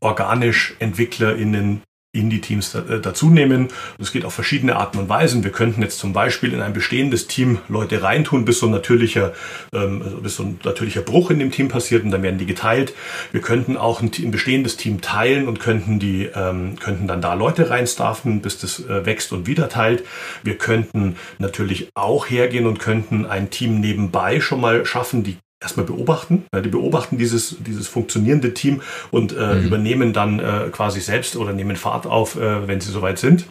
[0.00, 1.80] organisch EntwicklerInnen
[2.14, 3.68] in die Teams äh, dazu nehmen.
[3.98, 5.44] Das geht auf verschiedene Arten und Weisen.
[5.44, 9.32] Wir könnten jetzt zum Beispiel in ein bestehendes Team Leute reintun, bis so ein natürlicher,
[9.74, 12.46] ähm, also bis so ein natürlicher Bruch in dem Team passiert und dann werden die
[12.46, 12.94] geteilt.
[13.32, 17.34] Wir könnten auch ein, ein bestehendes Team teilen und könnten die, ähm, könnten dann da
[17.34, 20.04] Leute reinstaffen, bis das äh, wächst und wieder teilt.
[20.44, 25.86] Wir könnten natürlich auch hergehen und könnten ein Team nebenbei schon mal schaffen, die erstmal
[25.86, 26.44] beobachten.
[26.54, 29.66] Die beobachten dieses, dieses funktionierende Team und äh, mhm.
[29.66, 33.46] übernehmen dann äh, quasi selbst oder nehmen Fahrt auf, äh, wenn sie soweit sind.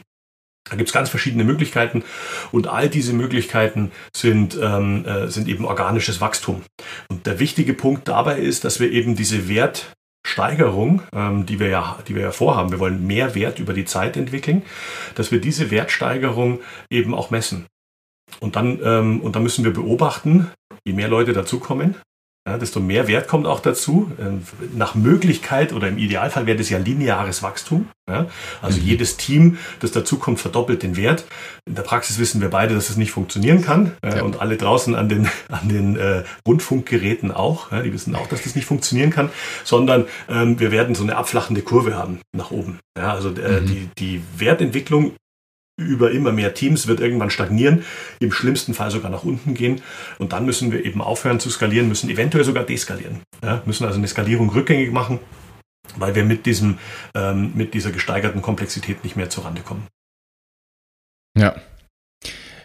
[0.69, 2.03] Da gibt's ganz verschiedene Möglichkeiten
[2.51, 6.63] und all diese Möglichkeiten sind, ähm, äh, sind eben organisches Wachstum.
[7.09, 11.99] Und der wichtige Punkt dabei ist, dass wir eben diese Wertsteigerung, ähm, die, wir ja,
[12.07, 14.63] die wir ja vorhaben, wir wollen mehr Wert über die Zeit entwickeln,
[15.15, 17.65] dass wir diese Wertsteigerung eben auch messen.
[18.39, 20.51] Und dann, ähm, und dann müssen wir beobachten,
[20.85, 21.95] je mehr Leute dazukommen,
[22.45, 24.11] ja, desto mehr Wert kommt auch dazu.
[24.19, 24.43] Ähm,
[24.75, 27.87] nach Möglichkeit oder im Idealfall wäre das ja lineares Wachstum.
[28.09, 28.27] Ja?
[28.61, 28.85] Also mhm.
[28.85, 31.23] jedes Team, das dazukommt, verdoppelt den Wert.
[31.65, 33.93] In der Praxis wissen wir beide, dass es das nicht funktionieren kann.
[34.03, 34.23] Ja.
[34.23, 37.71] Und alle draußen an den, an den äh, Rundfunkgeräten auch.
[37.71, 37.81] Ja?
[37.81, 39.29] Die wissen auch, dass das nicht funktionieren kann.
[39.63, 42.79] Sondern ähm, wir werden so eine abflachende Kurve haben nach oben.
[42.97, 43.13] Ja?
[43.13, 43.67] Also äh, mhm.
[43.67, 45.13] die, die Wertentwicklung
[45.77, 47.83] über immer mehr Teams wird irgendwann stagnieren,
[48.19, 49.81] im schlimmsten Fall sogar nach unten gehen.
[50.19, 53.21] Und dann müssen wir eben aufhören zu skalieren, müssen eventuell sogar deskalieren.
[53.43, 55.19] Ja, müssen also eine Skalierung rückgängig machen,
[55.95, 56.77] weil wir mit, diesem,
[57.15, 59.87] ähm, mit dieser gesteigerten Komplexität nicht mehr zurande kommen.
[61.37, 61.55] Ja.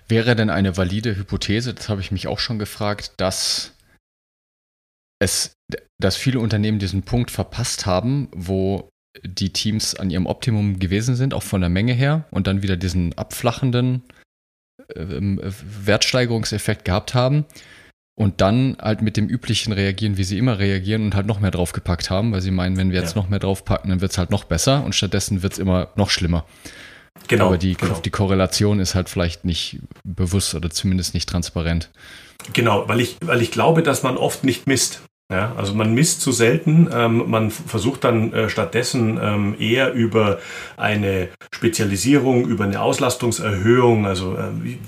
[0.07, 3.75] Wäre denn eine valide Hypothese, das habe ich mich auch schon gefragt, dass
[5.21, 5.53] es,
[6.01, 8.89] dass viele Unternehmen diesen Punkt verpasst haben, wo
[9.25, 12.77] die Teams an ihrem Optimum gewesen sind, auch von der Menge her, und dann wieder
[12.77, 14.03] diesen abflachenden
[14.95, 15.05] äh,
[15.85, 17.45] Wertsteigerungseffekt gehabt haben
[18.19, 21.53] und dann halt mit dem üblichen reagieren, wie sie immer reagieren und halt noch mehr
[21.53, 23.23] draufgepackt haben, weil sie meinen, wenn wir jetzt ja.
[23.23, 26.11] noch mehr draufpacken, dann wird es halt noch besser und stattdessen wird es immer noch
[26.11, 26.45] schlimmer.
[27.29, 27.47] Genau.
[27.47, 27.99] Aber die, genau.
[28.01, 31.91] die Korrelation ist halt vielleicht nicht bewusst oder zumindest nicht transparent.
[32.53, 35.03] Genau, weil ich, weil ich glaube, dass man oft nicht misst.
[35.31, 40.39] Ja, also man misst zu selten, ähm, man versucht dann äh, stattdessen ähm, eher über
[40.79, 44.79] eine Spezialisierung, über eine Auslastungserhöhung, also äh,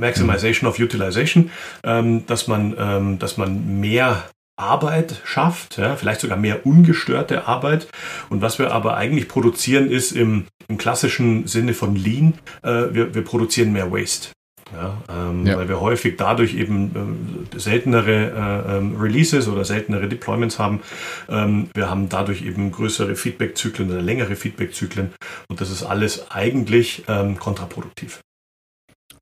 [0.00, 1.52] Maximization of Utilization,
[1.84, 4.24] ähm, dass man, ähm, dass man mehr
[4.56, 7.86] Arbeit schafft, ja, vielleicht sogar mehr ungestörte Arbeit.
[8.30, 13.14] Und was wir aber eigentlich produzieren, ist im, im klassischen Sinne von Lean, äh, wir,
[13.14, 14.30] wir produzieren mehr Waste.
[14.72, 15.56] Ja, ähm, ja.
[15.56, 20.80] Weil wir häufig dadurch eben äh, seltenere äh, ähm, Releases oder seltenere Deployments haben.
[21.28, 25.12] Ähm, wir haben dadurch eben größere Feedback-Zyklen oder längere Feedback-Zyklen.
[25.48, 28.20] Und das ist alles eigentlich ähm, kontraproduktiv.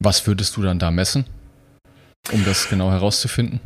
[0.01, 1.27] Was würdest du dann da messen,
[2.33, 3.61] um das genau herauszufinden?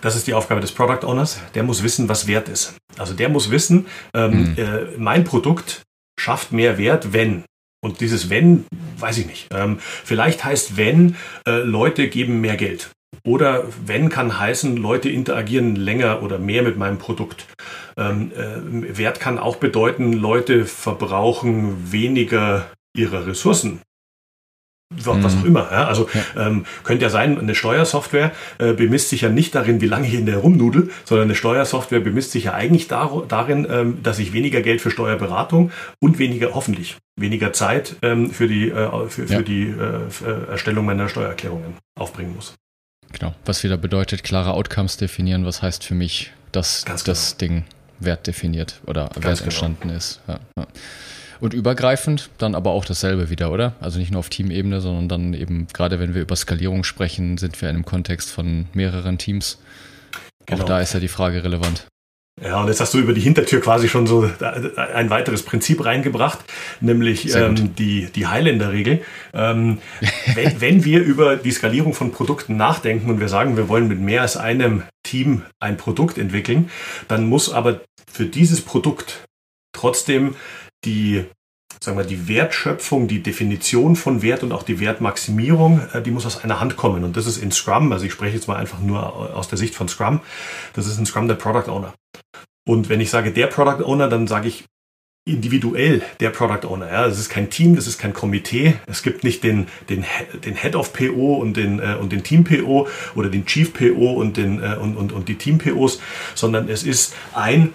[0.00, 1.40] Das ist die Aufgabe des Product Owners.
[1.54, 2.74] Der muss wissen, was wert ist.
[2.98, 4.54] Also der muss wissen, ähm, mhm.
[4.56, 5.82] äh, mein Produkt
[6.18, 7.44] schafft mehr Wert, wenn
[7.82, 8.64] und dieses wenn,
[8.98, 9.48] weiß ich nicht.
[9.52, 11.16] Ähm, vielleicht heißt wenn,
[11.46, 12.90] äh, Leute geben mehr Geld.
[13.24, 17.46] Oder wenn kann heißen, Leute interagieren länger oder mehr mit meinem Produkt.
[17.96, 23.80] Ähm, äh, Wert kann auch bedeuten, Leute verbrauchen weniger ihrer Ressourcen
[24.96, 25.46] was auch mhm.
[25.46, 25.68] immer.
[25.70, 25.86] Ja?
[25.86, 26.46] Also ja.
[26.46, 30.14] Ähm, könnte ja sein, eine Steuersoftware äh, bemisst sich ja nicht darin, wie lange ich
[30.14, 34.32] in der rumnudel, sondern eine Steuersoftware bemisst sich ja eigentlich dar darin, ähm, dass ich
[34.32, 39.32] weniger Geld für Steuerberatung und weniger, hoffentlich, weniger Zeit ähm, für die, äh, für, für
[39.34, 39.42] ja.
[39.42, 42.54] die äh, äh Erstellung meiner Steuererklärungen aufbringen muss.
[43.12, 47.54] Genau, was wieder bedeutet, klare Outcomes definieren, was heißt für mich, dass Ganz das genau.
[47.54, 47.64] Ding
[48.00, 49.44] Wert definiert oder Ganz Wert genau.
[49.44, 50.20] entstanden ist.
[50.26, 50.66] Ja, ja.
[51.42, 53.74] Und übergreifend dann aber auch dasselbe wieder, oder?
[53.80, 57.60] Also nicht nur auf Teamebene, sondern dann eben, gerade wenn wir über Skalierung sprechen, sind
[57.60, 59.58] wir in einem Kontext von mehreren Teams.
[60.46, 60.62] Genau.
[60.62, 61.88] Auch da ist ja die Frage relevant.
[62.40, 64.30] Ja, und jetzt hast du über die Hintertür quasi schon so
[64.76, 66.38] ein weiteres Prinzip reingebracht,
[66.80, 69.02] nämlich ähm, die, die Highlander-Regel.
[69.34, 69.78] Ähm,
[70.34, 73.98] wenn, wenn wir über die Skalierung von Produkten nachdenken und wir sagen, wir wollen mit
[73.98, 76.70] mehr als einem Team ein Produkt entwickeln,
[77.08, 79.24] dann muss aber für dieses Produkt
[79.72, 80.36] trotzdem
[80.84, 81.24] die,
[81.80, 86.26] sagen wir, die Wertschöpfung, die Definition von Wert und auch die Wertmaximierung, äh, die muss
[86.26, 87.04] aus einer Hand kommen.
[87.04, 89.74] Und das ist in Scrum, also ich spreche jetzt mal einfach nur aus der Sicht
[89.74, 90.20] von Scrum,
[90.74, 91.94] das ist in Scrum der Product Owner.
[92.66, 94.64] Und wenn ich sage der Product Owner, dann sage ich
[95.24, 96.90] individuell der Product Owner.
[96.90, 98.74] Ja, das ist kein Team, das ist kein Komitee.
[98.86, 100.04] Es gibt nicht den, den,
[100.44, 104.12] den Head of PO und den, äh, und den Team PO oder den Chief PO
[104.12, 106.00] und, den, äh, und, und, und die Team POs,
[106.34, 107.72] sondern es ist ein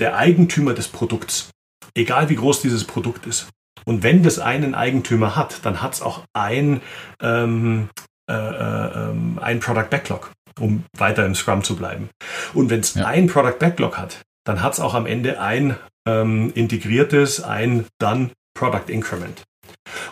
[0.00, 1.50] der Eigentümer des Produkts
[1.98, 3.48] egal wie groß dieses Produkt ist.
[3.84, 6.80] Und wenn das einen Eigentümer hat, dann hat es auch ein,
[7.20, 7.88] ähm,
[8.30, 10.30] äh, äh, ein Product Backlog,
[10.60, 12.10] um weiter im Scrum zu bleiben.
[12.54, 13.06] Und wenn es ja.
[13.06, 18.30] ein Product Backlog hat, dann hat es auch am Ende ein ähm, integriertes, ein dann
[18.54, 19.42] Product Increment.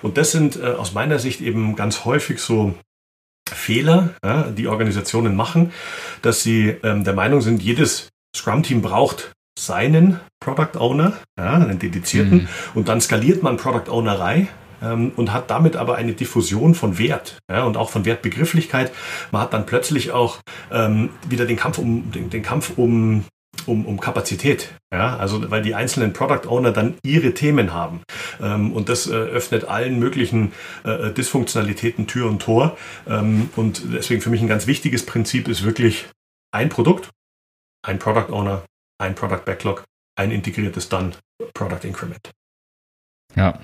[0.02, 2.74] Und das sind äh, aus meiner Sicht eben ganz häufig so
[3.48, 5.72] Fehler, ja, die Organisationen machen,
[6.22, 12.42] dass sie ähm, der Meinung sind, jedes Scrum-Team braucht seinen Product Owner, ja, einen dedizierten,
[12.42, 12.48] mhm.
[12.74, 14.48] und dann skaliert man Product Ownerei
[14.82, 18.92] ähm, und hat damit aber eine Diffusion von Wert ja, und auch von Wertbegrifflichkeit.
[19.30, 20.38] Man hat dann plötzlich auch
[20.70, 23.24] ähm, wieder den Kampf um den, den Kampf um
[23.64, 24.74] um, um Kapazität.
[24.92, 28.02] Ja, also weil die einzelnen Product Owner dann ihre Themen haben.
[28.40, 30.52] Ähm, und das äh, öffnet allen möglichen
[30.84, 32.76] äh, Dysfunktionalitäten Tür und Tor.
[33.08, 36.06] Ähm, und deswegen für mich ein ganz wichtiges Prinzip ist wirklich
[36.52, 37.10] ein Produkt,
[37.82, 38.62] ein Product Owner,
[38.98, 39.84] ein Product Backlog,
[40.16, 41.14] ein integriertes dann
[41.54, 42.30] Product Increment.
[43.34, 43.58] Ja.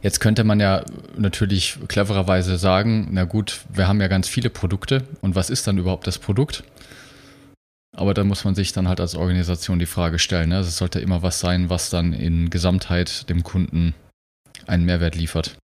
[0.00, 0.84] Jetzt könnte man ja
[1.16, 5.78] natürlich clevererweise sagen, na gut, wir haben ja ganz viele Produkte und was ist dann
[5.78, 6.64] überhaupt das Produkt?
[7.96, 10.48] Aber da muss man sich dann halt als Organisation die Frage stellen.
[10.48, 10.60] Ne?
[10.60, 13.94] Es sollte immer was sein, was dann in Gesamtheit dem Kunden
[14.66, 15.58] einen Mehrwert liefert.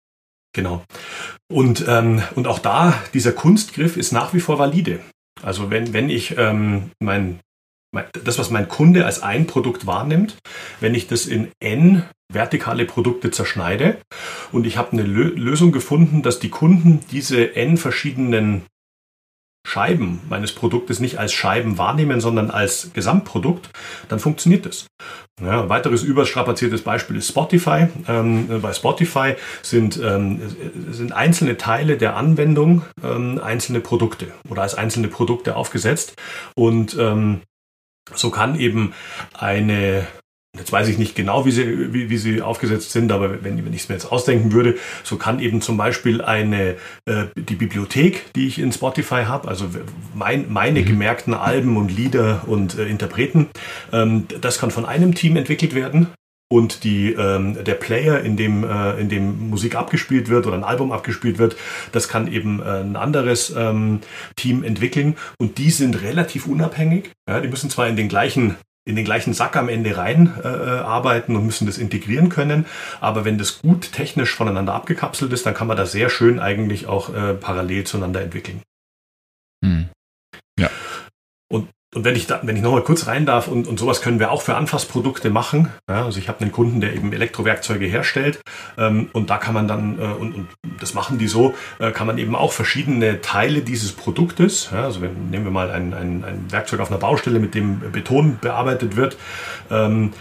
[0.53, 0.83] Genau.
[1.51, 5.01] Und, ähm, und auch da, dieser Kunstgriff ist nach wie vor valide.
[5.43, 7.39] Also wenn, wenn ich ähm, mein,
[8.23, 10.37] das, was mein Kunde als ein Produkt wahrnimmt,
[10.79, 13.97] wenn ich das in N vertikale Produkte zerschneide
[14.51, 18.63] und ich habe eine Lösung gefunden, dass die Kunden diese N verschiedenen
[19.65, 23.69] Scheiben meines Produktes nicht als Scheiben wahrnehmen, sondern als Gesamtprodukt,
[24.07, 24.85] dann funktioniert das.
[25.41, 27.87] Ja, ein weiteres überstrapaziertes Beispiel ist Spotify.
[28.07, 30.39] Ähm, bei Spotify sind, ähm,
[30.91, 36.13] sind einzelne Teile der Anwendung ähm, einzelne Produkte oder als einzelne Produkte aufgesetzt.
[36.55, 37.41] Und ähm,
[38.13, 38.93] so kann eben
[39.33, 40.07] eine
[40.57, 43.73] Jetzt weiß ich nicht genau, wie sie, wie, wie sie aufgesetzt sind, aber wenn, wenn
[43.73, 48.33] ich es mir jetzt ausdenken würde, so kann eben zum Beispiel eine äh, die Bibliothek,
[48.35, 49.65] die ich in Spotify habe, also
[50.13, 50.85] mein, meine mhm.
[50.85, 53.49] gemerkten Alben und Lieder und äh, Interpreten,
[53.91, 56.07] ähm, das kann von einem Team entwickelt werden
[56.55, 60.63] und die, ähm, der Player, in dem, äh, in dem Musik abgespielt wird oder ein
[60.63, 61.57] Album abgespielt wird,
[61.91, 63.99] das kann eben äh, ein anderes ähm,
[64.37, 67.11] Team entwickeln und die sind relativ unabhängig.
[67.29, 68.55] Ja, die müssen zwar in den gleichen
[68.87, 72.67] in den gleichen Sack am Ende rein äh, arbeiten und müssen das integrieren können.
[73.01, 76.85] Aber wenn das gut technisch voneinander abgekapselt ist, dann kann man das sehr schön eigentlich
[76.85, 78.61] auch äh, parallel zueinander entwickeln.
[79.65, 79.89] Hm.
[80.59, 80.69] Ja.
[81.95, 84.29] Und wenn ich da, wenn ich nochmal kurz rein darf, und, und sowas können wir
[84.29, 85.69] auch für Anfassprodukte machen.
[85.89, 88.41] Ja, also ich habe einen Kunden, der eben Elektrowerkzeuge herstellt.
[88.77, 90.47] Ähm, und da kann man dann, äh, und, und
[90.81, 95.01] das machen die so, äh, kann man eben auch verschiedene Teile dieses Produktes, ja, also
[95.01, 98.97] wenn, nehmen wir mal ein, ein, ein Werkzeug auf einer Baustelle, mit dem Beton bearbeitet
[98.97, 99.15] wird,
[99.71, 100.11] ähm,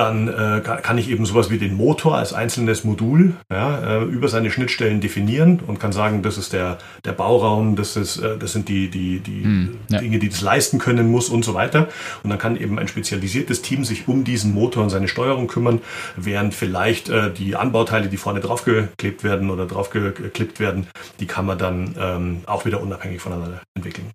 [0.00, 4.28] dann äh, kann ich eben sowas wie den Motor als einzelnes Modul ja, äh, über
[4.28, 8.52] seine Schnittstellen definieren und kann sagen, das ist der, der Bauraum, das, ist, äh, das
[8.54, 10.00] sind die, die, die hm, ja.
[10.00, 11.88] Dinge, die das leisten können muss und so weiter.
[12.22, 15.82] Und dann kann eben ein spezialisiertes Team sich um diesen Motor und seine Steuerung kümmern,
[16.16, 20.86] während vielleicht äh, die Anbauteile, die vorne draufgeklebt werden oder draufgeklippt werden,
[21.20, 24.10] die kann man dann ähm, auch wieder unabhängig voneinander entwickeln.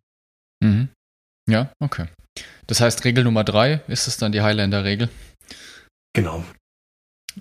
[0.64, 0.90] Mhm.
[1.48, 2.08] Ja, okay.
[2.66, 5.10] Das heißt, Regel Nummer drei ist es dann die Highlander-Regel?
[6.16, 6.44] Genau.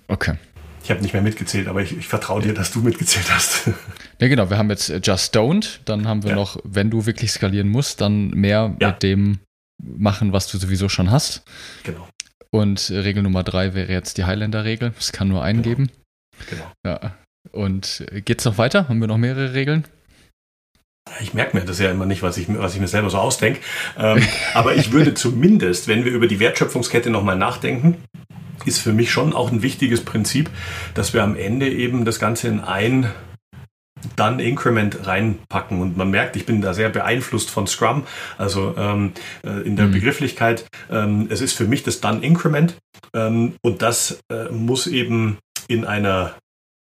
[0.07, 0.35] Okay.
[0.83, 3.69] Ich habe nicht mehr mitgezählt, aber ich, ich vertraue dir, dass du mitgezählt hast.
[4.21, 4.49] Ja, genau.
[4.49, 5.79] Wir haben jetzt Just Don't.
[5.83, 6.35] Dann haben wir ja.
[6.37, 8.91] noch, wenn du wirklich skalieren musst, dann mehr ja.
[8.91, 9.39] mit dem
[9.83, 11.43] machen, was du sowieso schon hast.
[11.83, 12.07] Genau.
[12.49, 14.93] Und Regel Nummer drei wäre jetzt die Highlander-Regel.
[14.97, 15.75] Es kann nur einen genau.
[15.75, 15.91] geben.
[16.49, 16.71] Genau.
[16.85, 17.17] Ja.
[17.51, 18.87] Und geht's noch weiter?
[18.87, 19.83] Haben wir noch mehrere Regeln?
[21.19, 23.59] Ich merke mir das ja immer nicht, was ich, was ich mir selber so ausdenke.
[23.97, 27.97] Ähm, aber ich würde zumindest, wenn wir über die Wertschöpfungskette nochmal nachdenken,
[28.65, 30.49] ist für mich schon auch ein wichtiges Prinzip,
[30.93, 33.11] dass wir am Ende eben das Ganze in ein
[34.15, 35.81] dann Increment reinpacken.
[35.81, 38.05] Und man merkt, ich bin da sehr beeinflusst von Scrum,
[38.37, 39.91] also ähm, äh, in der mhm.
[39.91, 40.65] Begrifflichkeit.
[40.91, 42.75] Ähm, es ist für mich das dann Increment
[43.15, 46.35] ähm, und das äh, muss eben in einer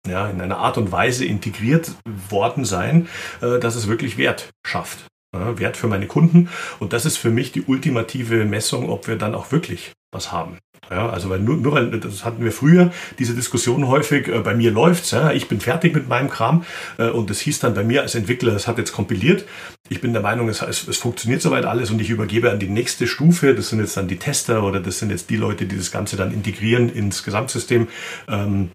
[0.06, 1.94] ja, in einer Art und Weise integriert
[2.30, 3.08] worden sein,
[3.42, 5.06] äh, dass es wirklich Wert schafft.
[5.34, 6.50] Ja, Wert für meine Kunden.
[6.80, 10.58] Und das ist für mich die ultimative Messung, ob wir dann auch wirklich was haben.
[10.90, 14.54] Ja, also weil nur, nur weil, das hatten wir früher, diese Diskussion häufig, äh, bei
[14.54, 16.66] mir läuft's, ja, ich bin fertig mit meinem Kram
[16.98, 19.46] äh, und das hieß dann bei mir als Entwickler, es hat jetzt kompiliert.
[19.90, 22.68] Ich bin der Meinung, es, es, es, funktioniert soweit alles und ich übergebe an die
[22.68, 25.78] nächste Stufe, das sind jetzt dann die Tester oder das sind jetzt die Leute, die
[25.78, 27.88] das Ganze dann integrieren ins Gesamtsystem.
[28.28, 28.70] Ähm,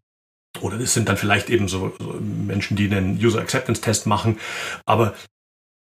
[0.61, 4.39] oder das sind dann vielleicht eben so, so Menschen, die einen User Acceptance Test machen.
[4.87, 5.15] Aber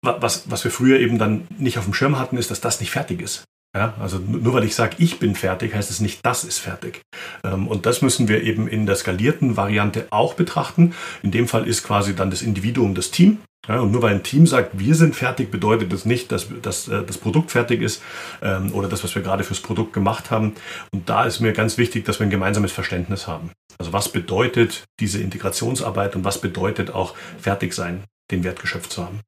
[0.03, 2.91] was, was wir früher eben dann nicht auf dem Schirm hatten, ist, dass das nicht
[2.91, 3.45] fertig ist.
[3.77, 7.03] Ja, also nur weil ich sage, ich bin fertig, heißt es nicht, das ist fertig.
[7.43, 10.95] Ähm, und das müssen wir eben in der skalierten Variante auch betrachten.
[11.21, 13.37] In dem Fall ist quasi dann das Individuum das Team
[13.67, 16.87] Ja, und nur weil ein Team sagt, wir sind fertig, bedeutet das nicht, dass, dass
[16.87, 18.01] äh, das Produkt fertig ist
[18.41, 20.55] ähm, oder das, was wir gerade fürs Produkt gemacht haben.
[20.91, 23.51] Und da ist mir ganz wichtig, dass wir ein gemeinsames Verständnis haben.
[23.77, 29.03] Also was bedeutet diese Integrationsarbeit und was bedeutet auch fertig sein, den Wert geschöpft zu
[29.05, 29.19] haben.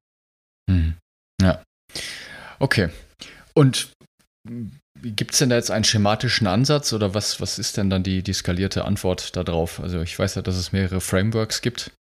[0.68, 0.94] Hm.
[1.40, 1.62] Ja.
[2.58, 2.88] Okay.
[3.54, 3.92] Und
[5.02, 8.22] Gibt es denn da jetzt einen schematischen Ansatz oder was, was ist denn dann die,
[8.22, 9.80] die skalierte Antwort darauf?
[9.80, 11.92] Also ich weiß ja, dass es mehrere Frameworks gibt.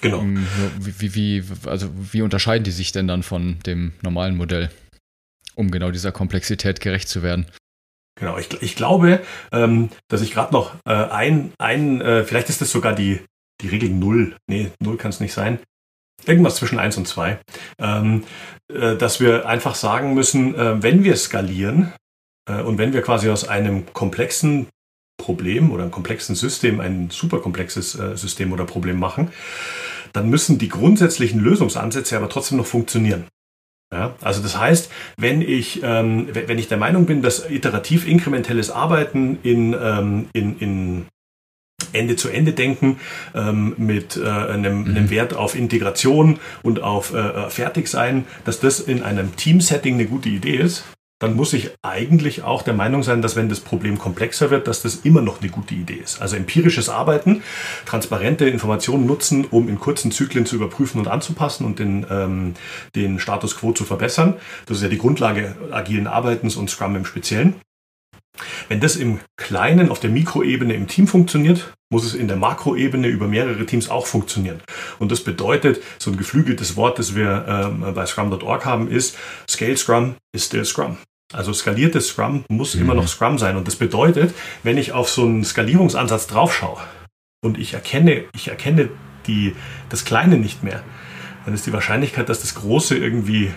[0.00, 0.20] Genau.
[0.20, 0.46] Ähm,
[0.78, 4.70] wie, wie, also wie unterscheiden die sich denn dann von dem normalen Modell,
[5.54, 7.46] um genau dieser Komplexität gerecht zu werden?
[8.18, 12.62] Genau, ich, ich glaube, ähm, dass ich gerade noch äh, ein, ein äh, vielleicht ist
[12.62, 13.20] das sogar die,
[13.60, 14.36] die Regel 0.
[14.48, 15.58] Nee, 0 kann es nicht sein.
[16.24, 17.38] Irgendwas zwischen 1 und 2.
[17.78, 18.24] Ähm,
[18.72, 21.92] äh, dass wir einfach sagen müssen, äh, wenn wir skalieren
[22.48, 24.68] äh, und wenn wir quasi aus einem komplexen
[25.18, 29.30] Problem oder einem komplexen System ein superkomplexes äh, System oder Problem machen,
[30.12, 33.26] dann müssen die grundsätzlichen Lösungsansätze aber trotzdem noch funktionieren.
[33.92, 38.70] Ja, also das heißt, wenn ich, ähm, wenn ich der Meinung bin, dass iterativ inkrementelles
[38.70, 41.06] Arbeiten in, ähm, in, in
[41.92, 42.98] Ende-zu-Ende-Denken
[43.34, 44.90] ähm, mit äh, einem, mhm.
[44.90, 50.06] einem, Wert auf Integration und auf äh, äh Fertigsein, dass das in einem Team-Setting eine
[50.06, 50.84] gute Idee ist,
[51.18, 54.82] dann muss ich eigentlich auch der Meinung sein, dass wenn das Problem komplexer wird, dass
[54.82, 56.20] das immer noch eine gute Idee ist.
[56.20, 57.42] Also empirisches Arbeiten,
[57.86, 62.54] transparente Informationen nutzen, um in kurzen Zyklen zu überprüfen und anzupassen und den, ähm,
[62.94, 64.34] den Status quo zu verbessern.
[64.66, 67.54] Das ist ja die Grundlage agilen Arbeitens und Scrum im Speziellen.
[68.68, 73.06] Wenn das im Kleinen auf der Mikroebene im Team funktioniert, muss es in der Makroebene
[73.06, 74.60] über mehrere Teams auch funktionieren.
[74.98, 79.16] Und das bedeutet, so ein geflügeltes Wort, das wir ähm, bei Scrum.org haben, ist
[79.48, 80.96] Scale Scrum is still Scrum.
[81.32, 82.82] Also skaliertes Scrum muss mhm.
[82.82, 83.56] immer noch Scrum sein.
[83.56, 86.80] Und das bedeutet, wenn ich auf so einen Skalierungsansatz draufschaue
[87.44, 88.90] und ich erkenne, ich erkenne
[89.26, 89.54] die,
[89.88, 90.82] das Kleine nicht mehr,
[91.44, 93.52] dann ist die Wahrscheinlichkeit, dass das Große irgendwie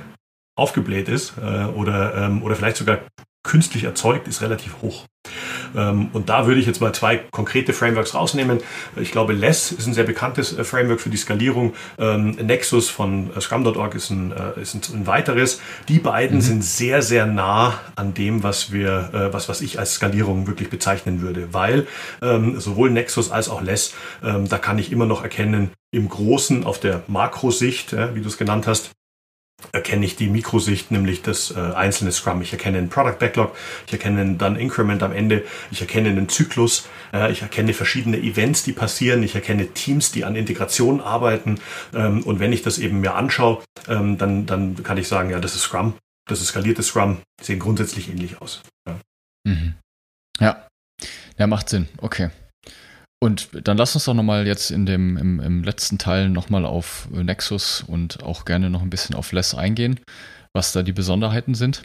[0.59, 2.99] aufgebläht ist äh, oder, ähm, oder vielleicht sogar
[3.43, 5.05] künstlich erzeugt, ist relativ hoch.
[5.75, 8.59] Ähm, und da würde ich jetzt mal zwei konkrete Frameworks rausnehmen.
[8.95, 11.73] Ich glaube, Less ist ein sehr bekanntes äh, Framework für die Skalierung.
[11.97, 15.61] Ähm, Nexus von äh, Scrum.org ist, ein, äh, ist ein, weiteres.
[15.87, 16.41] Die beiden mhm.
[16.41, 21.21] sind sehr, sehr nah an dem, was wir, was, was ich als Skalierung wirklich bezeichnen
[21.21, 21.87] würde, weil
[22.21, 26.79] ähm, sowohl Nexus als auch Less, da kann ich immer noch erkennen, im Großen auf
[26.79, 28.91] der Makrosicht, wie du es genannt hast,
[29.71, 32.41] erkenne ich die Mikrosicht, nämlich das äh, einzelne Scrum.
[32.41, 33.55] Ich erkenne einen Product Backlog,
[33.87, 38.63] ich erkenne dann Increment am Ende, ich erkenne einen Zyklus, äh, ich erkenne verschiedene Events,
[38.63, 41.59] die passieren, ich erkenne Teams, die an Integration arbeiten.
[41.93, 45.39] Ähm, und wenn ich das eben mir anschaue, ähm, dann, dann kann ich sagen, ja,
[45.39, 45.93] das ist Scrum,
[46.27, 48.61] das ist skaliertes Scrum, sehen grundsätzlich ähnlich aus.
[48.87, 48.99] Ja.
[49.45, 49.75] Mhm.
[50.39, 50.67] ja.
[51.37, 51.87] ja, macht Sinn.
[51.97, 52.29] Okay.
[53.21, 57.09] Und dann lass uns doch nochmal jetzt in dem, im, im letzten Teil nochmal auf
[57.11, 59.99] Nexus und auch gerne noch ein bisschen auf Less eingehen,
[60.53, 61.83] was da die Besonderheiten sind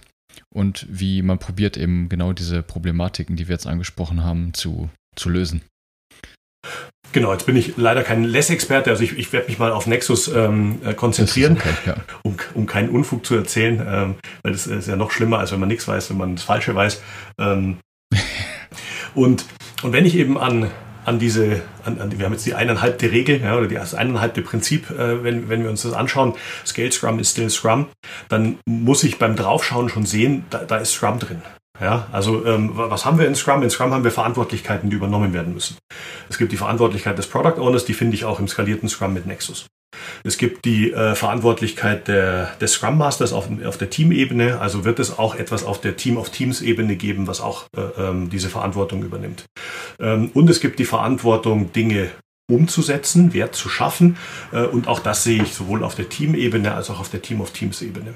[0.54, 5.28] und wie man probiert eben genau diese Problematiken, die wir jetzt angesprochen haben, zu, zu
[5.28, 5.62] lösen.
[7.12, 10.28] Genau, jetzt bin ich leider kein Less-Experte, also ich, ich werde mich mal auf Nexus
[10.28, 11.96] ähm, äh, konzentrieren, okay, ja.
[12.22, 15.60] um, um keinen Unfug zu erzählen, ähm, weil das ist ja noch schlimmer, als wenn
[15.60, 17.02] man nichts weiß, wenn man das Falsche weiß.
[17.38, 17.78] Ähm,
[19.14, 19.44] und,
[19.82, 20.70] und wenn ich eben an
[21.04, 24.90] an diese, an, an, wir haben jetzt die eineinhalbte Regel, ja, oder das eineinhalbte Prinzip,
[24.90, 26.34] äh, wenn, wenn wir uns das anschauen,
[26.66, 27.86] Scale Scrum ist still Scrum,
[28.28, 31.42] dann muss ich beim Draufschauen schon sehen, da, da ist Scrum drin.
[31.80, 33.62] Ja, also ähm, was haben wir in Scrum?
[33.64, 35.76] In Scrum haben wir Verantwortlichkeiten, die übernommen werden müssen.
[36.28, 39.26] Es gibt die Verantwortlichkeit des Product Owners, die finde ich auch im skalierten Scrum mit
[39.26, 39.66] Nexus.
[40.24, 44.60] Es gibt die äh, Verantwortlichkeit der, des Scrum Masters auf, auf der Teamebene.
[44.60, 47.80] Also wird es auch etwas auf der Team of Teams Ebene geben, was auch äh,
[47.98, 49.44] ähm, diese Verantwortung übernimmt.
[50.00, 52.10] Ähm, und es gibt die Verantwortung, Dinge
[52.50, 54.16] umzusetzen, Wert zu schaffen.
[54.52, 57.40] Äh, und auch das sehe ich sowohl auf der Teamebene als auch auf der Team
[57.40, 58.14] of Teams Ebene.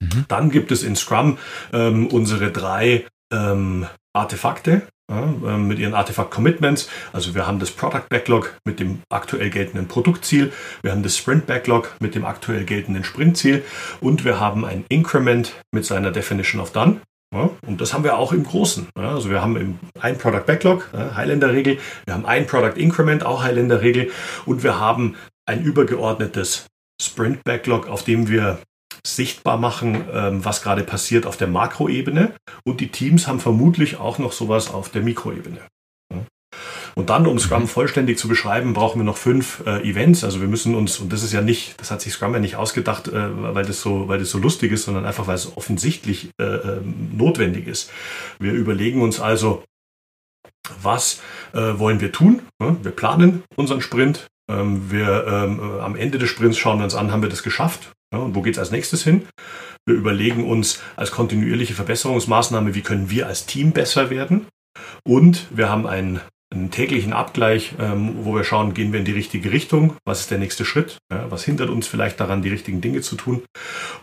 [0.00, 0.24] Mhm.
[0.28, 1.38] Dann gibt es in Scrum
[1.72, 6.88] ähm, unsere drei ähm, Artefakte, ja, ähm, mit ihren Artefakt Commitments.
[7.12, 11.46] Also wir haben das Product Backlog mit dem aktuell geltenden Produktziel, wir haben das Sprint
[11.46, 13.64] Backlog mit dem aktuell geltenden Sprintziel
[14.00, 17.00] und wir haben ein Increment mit seiner Definition of Done.
[17.34, 18.88] Ja, und das haben wir auch im Großen.
[18.96, 24.10] Ja, also wir haben ein Product Backlog, Highlander-Regel, wir haben ein Product Increment, auch Highlander-Regel,
[24.46, 26.66] und wir haben ein übergeordnetes
[27.00, 28.60] Sprint Backlog, auf dem wir
[29.16, 32.34] sichtbar machen, ähm, was gerade passiert auf der Makroebene.
[32.64, 35.60] Und die Teams haben vermutlich auch noch sowas auf der Mikroebene.
[36.94, 37.68] Und dann, um Scrum mhm.
[37.68, 40.24] vollständig zu beschreiben, brauchen wir noch fünf äh, Events.
[40.24, 42.56] Also wir müssen uns, und das ist ja nicht, das hat sich Scrum ja nicht
[42.56, 46.30] ausgedacht, äh, weil, das so, weil das so lustig ist, sondern einfach, weil es offensichtlich
[46.40, 47.90] äh, ähm, notwendig ist.
[48.40, 49.62] Wir überlegen uns also,
[50.82, 51.20] was
[51.52, 52.42] äh, wollen wir tun?
[52.58, 56.94] Wir planen unseren Sprint, Ähm, wir ähm, äh, am Ende des Sprints schauen wir uns
[56.94, 57.92] an, haben wir das geschafft?
[58.12, 59.26] Ja, und wo geht es als nächstes hin?
[59.86, 64.46] Wir überlegen uns als kontinuierliche Verbesserungsmaßnahme, wie können wir als Team besser werden?
[65.04, 66.20] Und wir haben einen,
[66.52, 69.96] einen täglichen Abgleich, ähm, wo wir schauen, gehen wir in die richtige Richtung?
[70.06, 70.98] Was ist der nächste Schritt?
[71.12, 73.42] Ja, was hindert uns vielleicht daran, die richtigen Dinge zu tun?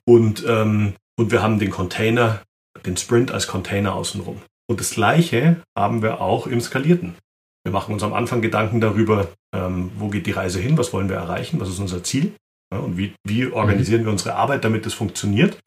[0.08, 2.42] Und, ähm, und wir haben den Container,
[2.86, 4.42] den Sprint als Container außenrum.
[4.68, 7.16] Und das Gleiche haben wir auch im Skalierten.
[7.64, 11.10] Wir machen uns am Anfang Gedanken darüber, ähm, wo geht die Reise hin, was wollen
[11.10, 12.34] wir erreichen, was ist unser Ziel
[12.72, 15.60] und wie, wie organisieren wir unsere Arbeit, damit das funktioniert.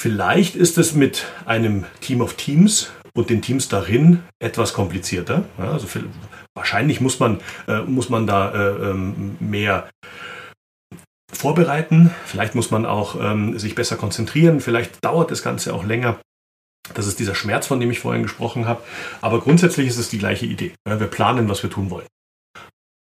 [0.00, 5.44] Vielleicht ist es mit einem Team of Teams und den Teams darin etwas komplizierter.
[5.58, 6.04] Also für,
[6.54, 9.90] wahrscheinlich muss man, äh, muss man da äh, ähm, mehr
[11.30, 12.10] vorbereiten.
[12.24, 14.60] Vielleicht muss man auch ähm, sich besser konzentrieren.
[14.60, 16.18] Vielleicht dauert das Ganze auch länger.
[16.94, 18.82] Das ist dieser Schmerz, von dem ich vorhin gesprochen habe.
[19.20, 20.72] Aber grundsätzlich ist es die gleiche Idee.
[20.84, 22.06] Wir planen, was wir tun wollen.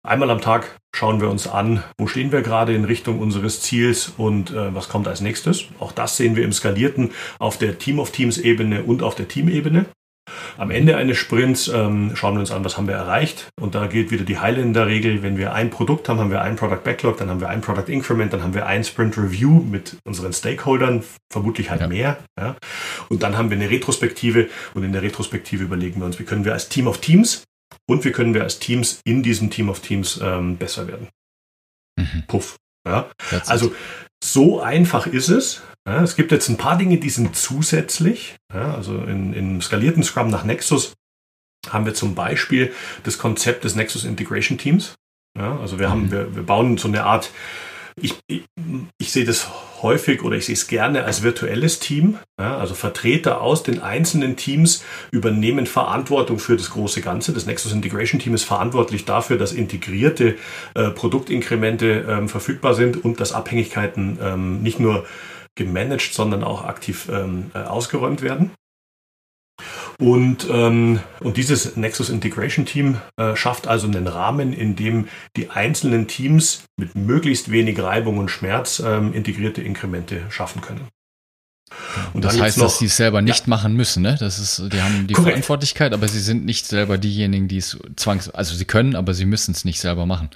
[0.09, 4.11] Einmal am Tag schauen wir uns an, wo stehen wir gerade in Richtung unseres Ziels
[4.17, 5.65] und äh, was kommt als nächstes.
[5.77, 9.27] Auch das sehen wir im Skalierten auf der Team of Teams Ebene und auf der
[9.27, 9.85] Teamebene.
[10.57, 13.49] Am Ende eines Sprints ähm, schauen wir uns an, was haben wir erreicht.
[13.61, 15.21] Und da gilt wieder die Highlander-Regel.
[15.21, 17.87] Wenn wir ein Produkt haben, haben wir ein Product Backlog, dann haben wir ein Product
[17.87, 21.87] Increment, dann haben wir ein Sprint Review mit unseren Stakeholdern, vermutlich halt ja.
[21.87, 22.17] mehr.
[22.35, 22.55] Ja.
[23.09, 26.45] Und dann haben wir eine Retrospektive und in der Retrospektive überlegen wir uns, wie können
[26.45, 27.43] wir als Team of Teams
[27.87, 31.09] und wie können wir als Teams in diesem Team of Teams ähm, besser werden.
[31.97, 32.23] Mhm.
[32.27, 32.57] Puff.
[32.87, 33.09] Ja.
[33.47, 33.73] Also
[34.23, 35.61] so einfach ist es.
[35.87, 38.35] Ja, es gibt jetzt ein paar Dinge, die sind zusätzlich.
[38.53, 40.93] Ja, also in, in skalierten Scrum nach Nexus
[41.69, 44.95] haben wir zum Beispiel das Konzept des Nexus Integration Teams.
[45.37, 45.91] Ja, also wir mhm.
[45.91, 47.31] haben, wir, wir bauen so eine Art,
[47.95, 48.45] ich, ich,
[48.97, 49.49] ich sehe das
[49.81, 52.17] häufig oder ich sehe es gerne als virtuelles Team.
[52.39, 57.33] Ja, also Vertreter aus den einzelnen Teams übernehmen Verantwortung für das große Ganze.
[57.33, 60.35] Das Nexus Integration Team ist verantwortlich dafür, dass integrierte
[60.75, 65.05] äh, Produktinkremente ähm, verfügbar sind und dass Abhängigkeiten ähm, nicht nur
[65.55, 68.51] gemanagt, sondern auch aktiv ähm, äh, ausgeräumt werden.
[69.99, 75.49] Und, ähm, und dieses Nexus Integration Team äh, schafft also einen Rahmen, in dem die
[75.49, 80.87] einzelnen Teams mit möglichst wenig Reibung und Schmerz ähm, integrierte Inkremente schaffen können.
[82.13, 83.49] Und das heißt, noch, dass sie es selber nicht ja.
[83.49, 84.15] machen müssen, ne?
[84.19, 85.31] Das ist, die haben die Korrekt.
[85.31, 89.25] Verantwortlichkeit, aber sie sind nicht selber diejenigen, die es zwangs, also sie können, aber sie
[89.25, 90.29] müssen es nicht selber machen.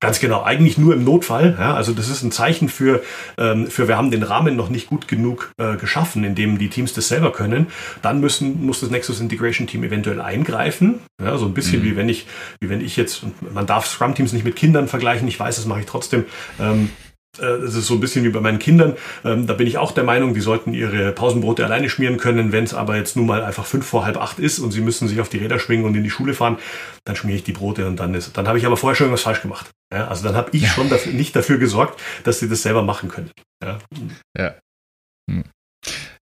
[0.00, 1.56] Ganz genau, eigentlich nur im Notfall.
[1.58, 3.02] Ja, also das ist ein Zeichen für,
[3.36, 6.68] ähm, für wir haben den Rahmen noch nicht gut genug äh, geschaffen, in dem die
[6.68, 7.68] Teams das selber können.
[8.02, 11.00] Dann müssen, muss das Nexus Integration Team eventuell eingreifen.
[11.20, 11.84] Ja, so ein bisschen mhm.
[11.84, 12.26] wie wenn ich,
[12.60, 13.22] wie wenn ich jetzt,
[13.52, 16.24] man darf Scrum Teams nicht mit Kindern vergleichen, ich weiß, das mache ich trotzdem.
[16.60, 16.90] Ähm,
[17.38, 18.96] es äh, ist so ein bisschen wie bei meinen Kindern.
[19.24, 22.52] Ähm, da bin ich auch der Meinung, die sollten ihre Pausenbrote alleine schmieren können.
[22.52, 25.08] Wenn es aber jetzt nun mal einfach fünf vor halb acht ist und sie müssen
[25.08, 26.58] sich auf die Räder schwingen und in die Schule fahren,
[27.04, 28.36] dann schmiere ich die Brote und dann ist.
[28.36, 29.70] Dann habe ich aber vorher schon irgendwas falsch gemacht.
[29.92, 33.08] Ja, also dann habe ich schon dafür, nicht dafür gesorgt, dass sie das selber machen
[33.08, 33.30] können.
[33.62, 33.78] Ja.
[34.36, 34.54] ja.
[35.30, 35.44] Hm.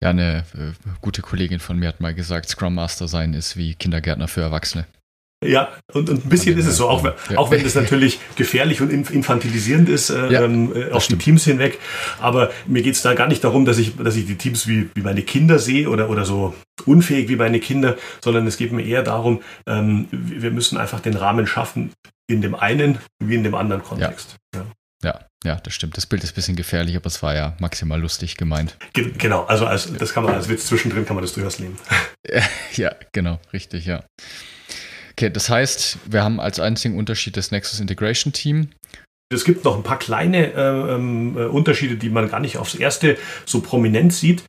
[0.04, 3.74] Ja, eine äh, gute Kollegin von mir hat mal gesagt, Scrum Master sein ist wie
[3.74, 4.86] Kindergärtner für Erwachsene.
[5.44, 7.14] Ja, und, und ein bisschen ist es so, auch, ja.
[7.36, 11.80] auch wenn das natürlich gefährlich und infantilisierend ist äh, ja, äh, auf die Teams hinweg.
[12.20, 14.90] Aber mir geht es da gar nicht darum, dass ich, dass ich die Teams wie,
[14.96, 16.56] wie meine Kinder sehe oder, oder so
[16.86, 21.16] unfähig wie meine Kinder, sondern es geht mir eher darum, ähm, wir müssen einfach den
[21.16, 21.92] Rahmen schaffen,
[22.28, 24.38] in dem einen wie in dem anderen Kontext.
[24.56, 24.66] Ja.
[25.04, 25.20] ja.
[25.44, 25.96] Ja, das stimmt.
[25.96, 28.78] Das Bild ist ein bisschen gefährlich, aber es war ja maximal lustig gemeint.
[28.94, 31.78] Ge genau, also als, das kann man als Witz zwischendrin kann man das durchaus nehmen.
[32.74, 34.04] ja, genau, richtig, ja.
[35.18, 38.72] Okay, das heißt, wir haben als einzigen Unterschied das Nexus Integration Team.
[39.34, 42.76] Es gibt noch ein paar kleine äh, ähm, äh, Unterschiede, die man gar nicht aufs
[42.76, 44.44] erste so prominent sieht.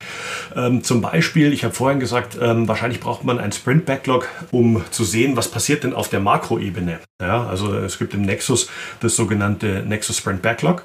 [0.56, 4.82] Ähm, zum Beispiel, ich habe vorhin gesagt, ähm, wahrscheinlich braucht man ein Sprint Backlog, um
[4.90, 6.98] zu sehen, was passiert denn auf der Makroebene.
[7.22, 8.68] Ja, also es gibt im Nexus
[9.00, 10.84] das sogenannte Nexus Sprint Backlog.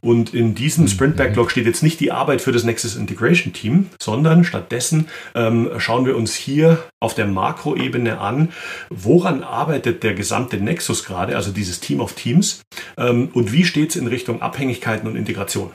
[0.00, 0.88] Und in diesem mhm.
[0.88, 5.70] Sprint Backlog steht jetzt nicht die Arbeit für das Nexus Integration Team, sondern stattdessen ähm,
[5.78, 8.50] schauen wir uns hier auf der Makroebene an,
[8.90, 12.62] woran arbeitet der gesamte Nexus gerade, also dieses Team of Teams,
[12.96, 15.70] ähm, und wie steht es in Richtung Abhängigkeiten und Integration.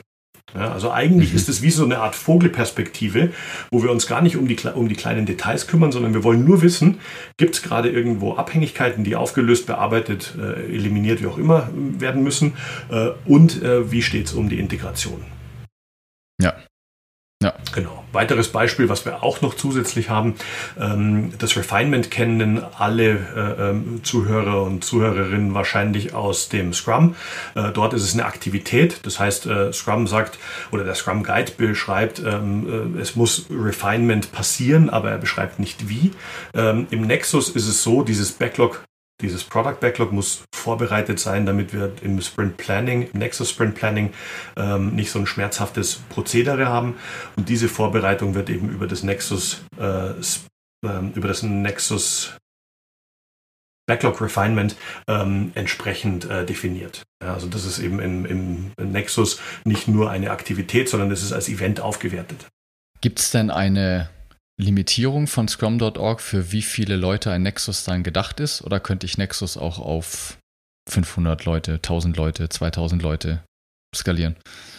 [0.54, 1.36] Ja, also eigentlich mhm.
[1.36, 3.30] ist es wie so eine Art Vogelperspektive,
[3.70, 6.44] wo wir uns gar nicht um die, um die kleinen Details kümmern, sondern wir wollen
[6.44, 6.98] nur wissen,
[7.36, 12.22] gibt es gerade irgendwo Abhängigkeiten, die aufgelöst, bearbeitet, äh, eliminiert, wie auch immer äh, werden
[12.22, 12.54] müssen
[12.90, 15.24] äh, und äh, wie steht es um die Integration.
[16.40, 16.54] Ja,
[17.46, 17.54] ja.
[17.74, 18.04] Genau.
[18.12, 20.34] Weiteres Beispiel, was wir auch noch zusätzlich haben,
[20.80, 27.14] ähm, das Refinement kennen alle äh, ähm, Zuhörer und Zuhörerinnen wahrscheinlich aus dem Scrum.
[27.54, 30.38] Äh, dort ist es eine Aktivität, das heißt, äh, Scrum sagt
[30.72, 36.12] oder der Scrum Guide beschreibt, ähm, es muss Refinement passieren, aber er beschreibt nicht wie.
[36.54, 38.82] Im Nexus ist es so, dieses Backlog
[39.22, 44.12] Dieses Product Backlog muss vorbereitet sein, damit wir im Sprint Planning, im Nexus Sprint Planning
[44.56, 46.96] ähm, nicht so ein schmerzhaftes Prozedere haben.
[47.36, 50.12] Und diese Vorbereitung wird eben über das Nexus, äh, äh,
[51.14, 52.36] über das Nexus
[53.86, 57.04] Backlog Refinement ähm, entsprechend äh, definiert.
[57.22, 61.32] Ja, also das ist eben im, im Nexus nicht nur eine Aktivität, sondern es ist
[61.32, 62.48] als Event aufgewertet.
[63.00, 64.10] Gibt es denn eine
[64.58, 68.62] Limitierung von Scrum.org, für wie viele Leute ein Nexus dann gedacht ist?
[68.62, 70.38] Oder könnte ich Nexus auch auf
[70.88, 73.42] 500 Leute, 1000 Leute, 2000 Leute
[73.94, 74.36] skalieren?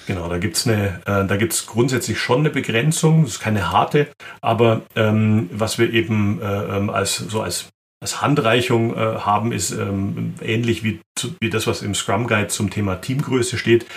[0.07, 4.07] Genau, da gibt es äh, grundsätzlich schon eine Begrenzung, das ist keine harte,
[4.41, 7.69] aber ähm, was wir eben äh, ähm, als so als
[7.99, 11.01] als Handreichung äh, haben, ist ähm, ähnlich wie,
[11.39, 13.87] wie das, was im Scrum Guide zum Thema Teamgröße steht.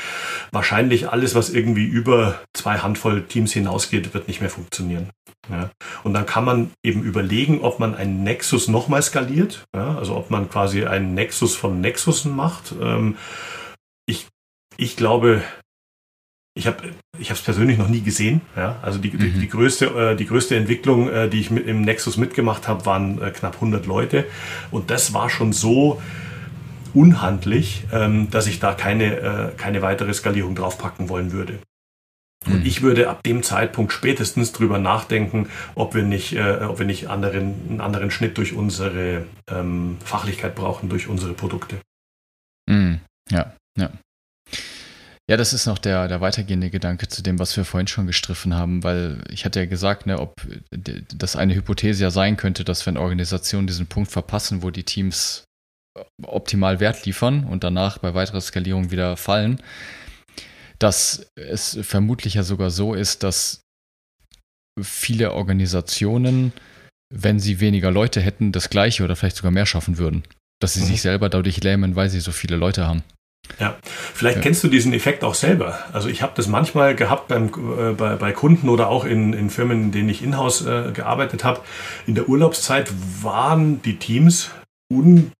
[0.52, 5.10] Wahrscheinlich alles, was irgendwie über zwei Handvoll Teams hinausgeht, wird nicht mehr funktionieren.
[5.50, 5.70] Ja.
[6.04, 10.30] Und dann kann man eben überlegen, ob man einen Nexus nochmal skaliert, ja, also ob
[10.30, 12.74] man quasi einen Nexus von Nexusen macht.
[12.80, 13.16] Ähm,
[14.06, 14.26] ich,
[14.76, 15.42] ich glaube,
[16.54, 18.40] ich habe ich es persönlich noch nie gesehen.
[18.56, 18.78] Ja?
[18.82, 19.18] Also die, mhm.
[19.18, 22.86] die, die, größte, äh, die größte Entwicklung, äh, die ich mit, im Nexus mitgemacht habe,
[22.86, 24.26] waren äh, knapp 100 Leute.
[24.70, 26.00] Und das war schon so
[26.92, 31.58] unhandlich, ähm, dass ich da keine, äh, keine weitere Skalierung draufpacken wollen würde.
[32.46, 32.66] Und mhm.
[32.66, 37.08] ich würde ab dem Zeitpunkt spätestens drüber nachdenken, ob wir nicht, äh, ob wir nicht
[37.08, 41.78] anderen, einen anderen Schnitt durch unsere ähm, Fachlichkeit brauchen, durch unsere Produkte.
[42.66, 43.00] Mhm.
[43.30, 43.90] Ja, ja.
[45.28, 48.52] Ja, das ist noch der, der weitergehende Gedanke zu dem, was wir vorhin schon gestriffen
[48.54, 50.34] haben, weil ich hatte ja gesagt, ne, ob
[50.72, 55.44] das eine Hypothese ja sein könnte, dass wenn Organisationen diesen Punkt verpassen, wo die Teams
[56.22, 59.62] optimal Wert liefern und danach bei weiterer Skalierung wieder fallen,
[60.80, 63.62] dass es vermutlich ja sogar so ist, dass
[64.82, 66.52] viele Organisationen,
[67.14, 70.24] wenn sie weniger Leute hätten, das gleiche oder vielleicht sogar mehr schaffen würden.
[70.60, 70.86] Dass sie mhm.
[70.86, 73.02] sich selber dadurch lähmen, weil sie so viele Leute haben.
[73.58, 74.42] Ja, vielleicht ja.
[74.42, 75.78] kennst du diesen Effekt auch selber.
[75.92, 79.50] Also ich habe das manchmal gehabt beim, äh, bei, bei Kunden oder auch in, in
[79.50, 81.60] Firmen, in denen ich in-house äh, gearbeitet habe.
[82.06, 82.90] In der Urlaubszeit
[83.22, 84.50] waren die Teams
[84.92, 85.32] un,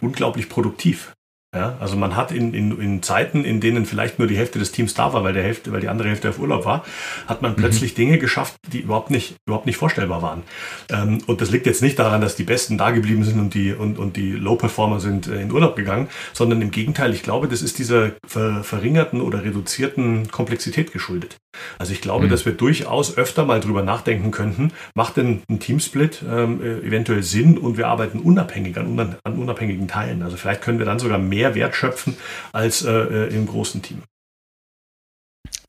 [0.00, 1.12] unglaublich produktiv.
[1.54, 4.72] Ja, also man hat in, in, in Zeiten, in denen vielleicht nur die Hälfte des
[4.72, 6.82] Teams da war, weil, der Hälfte, weil die andere Hälfte auf Urlaub war,
[7.26, 7.56] hat man mhm.
[7.56, 10.44] plötzlich Dinge geschafft, die überhaupt nicht, überhaupt nicht vorstellbar waren.
[10.88, 13.74] Ähm, und das liegt jetzt nicht daran, dass die Besten da geblieben sind und die,
[13.74, 17.60] und, und die Low-Performer sind äh, in Urlaub gegangen, sondern im Gegenteil, ich glaube, das
[17.60, 21.36] ist dieser ver, verringerten oder reduzierten Komplexität geschuldet.
[21.78, 22.30] Also ich glaube, mhm.
[22.30, 27.22] dass wir durchaus öfter mal drüber nachdenken könnten, macht denn ein Teamsplit ähm, äh, eventuell
[27.22, 30.22] Sinn und wir arbeiten unabhängig an, an unabhängigen Teilen.
[30.22, 32.16] Also vielleicht können wir dann sogar mehr Wert schöpfen
[32.52, 34.02] als äh, äh, im großen Team.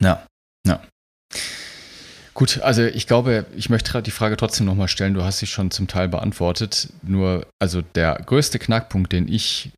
[0.00, 0.26] Ja,
[0.66, 0.80] ja.
[2.34, 5.14] Gut, also ich glaube, ich möchte die Frage trotzdem nochmal stellen.
[5.14, 6.92] Du hast sie schon zum Teil beantwortet.
[7.02, 9.70] Nur, also der größte Knackpunkt, den ich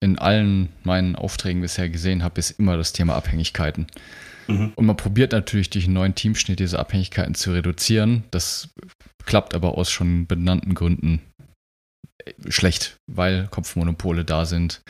[0.00, 3.86] in allen meinen Aufträgen bisher gesehen habe, ist immer das Thema Abhängigkeiten.
[4.46, 4.72] Mhm.
[4.74, 8.24] Und man probiert natürlich durch einen neuen Teamschnitt diese Abhängigkeiten zu reduzieren.
[8.30, 8.68] Das
[9.24, 11.20] klappt aber aus schon benannten Gründen
[12.48, 14.82] schlecht, weil Kopfmonopole da sind,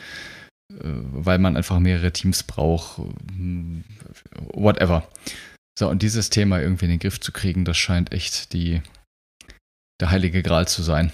[0.71, 3.01] äh, weil man einfach mehrere Teams braucht,
[4.53, 5.07] whatever.
[5.77, 8.81] So, und dieses Thema irgendwie in den Griff zu kriegen, das scheint echt die,
[9.99, 11.11] der heilige Gral zu sein.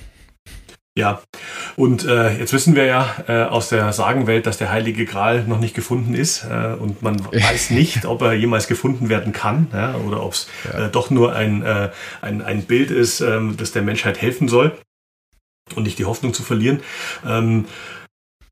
[0.97, 1.23] Ja,
[1.75, 5.59] und äh, jetzt wissen wir ja äh, aus der Sagenwelt, dass der heilige Gral noch
[5.59, 9.95] nicht gefunden ist äh, und man weiß nicht, ob er jemals gefunden werden kann ja,
[9.95, 10.87] oder ob es ja.
[10.87, 11.89] Äh, doch nur ein, äh,
[12.21, 14.77] ein, ein Bild ist, ähm, das der Menschheit helfen soll
[15.75, 16.81] und nicht die Hoffnung zu verlieren.
[17.25, 17.65] Ähm,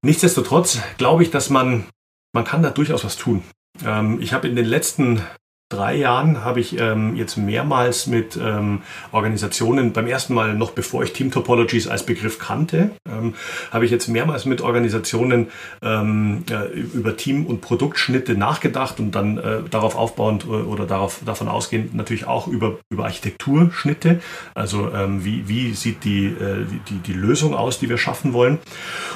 [0.01, 1.85] Nichtsdestotrotz glaube ich, dass man,
[2.33, 3.43] man kann da durchaus was tun.
[3.85, 5.21] Ähm, ich habe in den letzten
[5.69, 11.03] drei Jahren habe ich ähm, jetzt mehrmals mit ähm, Organisationen, beim ersten Mal noch bevor
[11.03, 13.35] ich Team Topologies als Begriff kannte, ähm,
[13.71, 15.47] habe ich jetzt mehrmals mit Organisationen
[15.83, 21.21] ähm, äh, über Team- und Produktschnitte nachgedacht und dann äh, darauf aufbauend äh, oder darauf,
[21.23, 24.21] davon ausgehend natürlich auch über, über Architekturschnitte.
[24.55, 28.57] Also ähm, wie, wie sieht die, äh, die, die Lösung aus, die wir schaffen wollen.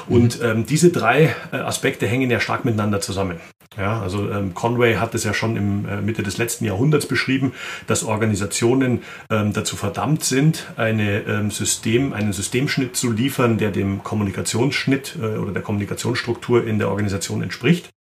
[0.08, 0.46] Und mhm.
[0.46, 3.40] ähm, diese drei äh, Aspekte hängen ja stark miteinander zusammen.
[3.76, 7.52] Ja, also ähm, Conway hat es ja schon im äh, Mitte des letzten Jahrhunderts beschrieben,
[7.86, 14.02] dass Organisationen ähm, dazu verdammt sind, eine, ähm, System, einen Systemschnitt zu liefern, der dem
[14.04, 17.93] Kommunikationsschnitt äh, oder der Kommunikationsstruktur in der Organisation entspricht.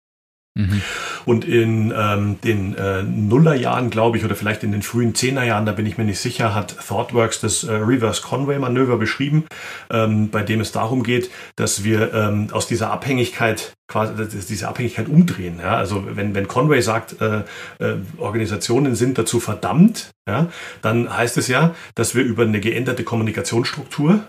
[0.56, 0.82] Mhm.
[1.26, 5.72] Und in ähm, den äh, Nullerjahren, glaube ich, oder vielleicht in den frühen Zehnerjahren, da
[5.72, 9.46] bin ich mir nicht sicher, hat ThoughtWorks das äh, Reverse Conway Manöver beschrieben,
[9.90, 14.14] ähm, bei dem es darum geht, dass wir ähm, aus dieser Abhängigkeit quasi
[14.48, 15.58] diese Abhängigkeit umdrehen.
[15.60, 15.76] Ja?
[15.76, 17.40] Also wenn, wenn Conway sagt, äh,
[17.80, 20.50] äh, Organisationen sind dazu verdammt, ja,
[20.82, 24.24] dann heißt es ja, dass wir über eine geänderte Kommunikationsstruktur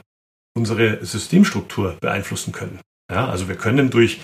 [0.57, 2.81] unsere Systemstruktur beeinflussen können.
[3.11, 4.20] Ja, also wir können durch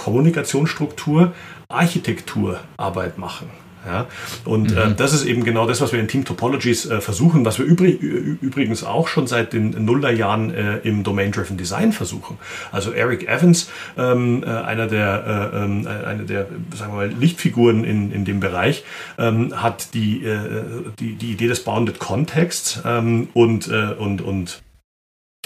[0.00, 1.32] Kommunikationsstruktur
[1.68, 3.50] Architekturarbeit machen.
[3.86, 4.06] Ja,
[4.44, 4.92] und äh, mhm.
[4.92, 7.64] äh, das ist eben genau das, was wir in Team Topologies äh, versuchen, was wir
[7.64, 12.36] übrig, übrigens auch schon seit den Nullerjahren äh, im Domain-Driven Design versuchen.
[12.72, 16.46] Also Eric Evans, ähm, äh, einer der, äh, ähm, eine der
[16.76, 18.84] sagen wir mal, Lichtfiguren in, in dem Bereich,
[19.18, 20.26] ähm, hat die,
[20.98, 24.62] die, die Idee des Bounded Contexts ähm, und, und, und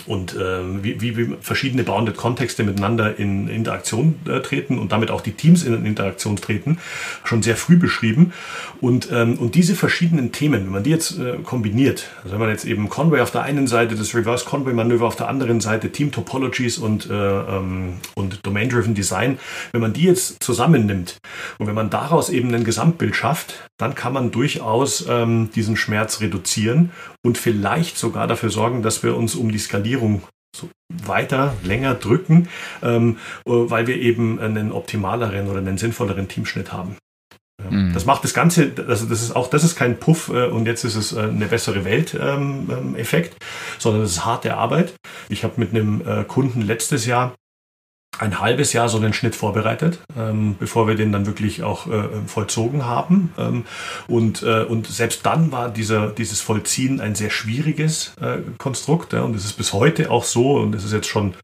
[0.07, 5.21] und ähm, wie, wie verschiedene bounded Kontexte miteinander in Interaktion äh, treten und damit auch
[5.21, 6.79] die Teams in Interaktion treten,
[7.25, 8.33] schon sehr früh beschrieben.
[8.81, 12.51] Und, ähm, und diese verschiedenen Themen, wenn man die jetzt äh, kombiniert, also wenn man
[12.51, 15.91] jetzt eben Conway auf der einen Seite, das Reverse Conway Manöver auf der anderen Seite,
[15.91, 19.39] Team Topologies und, äh, ähm, und Domain-Driven Design,
[19.73, 21.19] wenn man die jetzt zusammennimmt
[21.59, 26.21] und wenn man daraus eben ein Gesamtbild schafft, dann kann man durchaus ähm, diesen Schmerz
[26.21, 26.91] reduzieren
[27.25, 30.23] und vielleicht sogar dafür sorgen, dass wir uns um die Skalierung
[30.55, 32.49] so weiter, länger drücken,
[32.83, 36.97] ähm, äh, weil wir eben einen optimaleren oder einen sinnvolleren Teamschnitt haben.
[37.63, 37.93] Mhm.
[37.93, 40.85] Das macht das Ganze, also das ist auch, das ist kein Puff äh, und jetzt
[40.85, 44.95] ist es äh, eine bessere Welt-Effekt, ähm, ähm, sondern es ist harte Arbeit.
[45.29, 47.35] Ich habe mit einem äh, Kunden letztes Jahr
[48.21, 52.09] ein halbes Jahr so den Schnitt vorbereitet, ähm, bevor wir den dann wirklich auch äh,
[52.27, 53.33] vollzogen haben.
[53.39, 53.65] Ähm,
[54.09, 59.13] und, äh, und selbst dann war dieser, dieses Vollziehen ein sehr schwieriges äh, Konstrukt.
[59.13, 61.35] Ja, und es ist bis heute auch so, und es ist jetzt schon,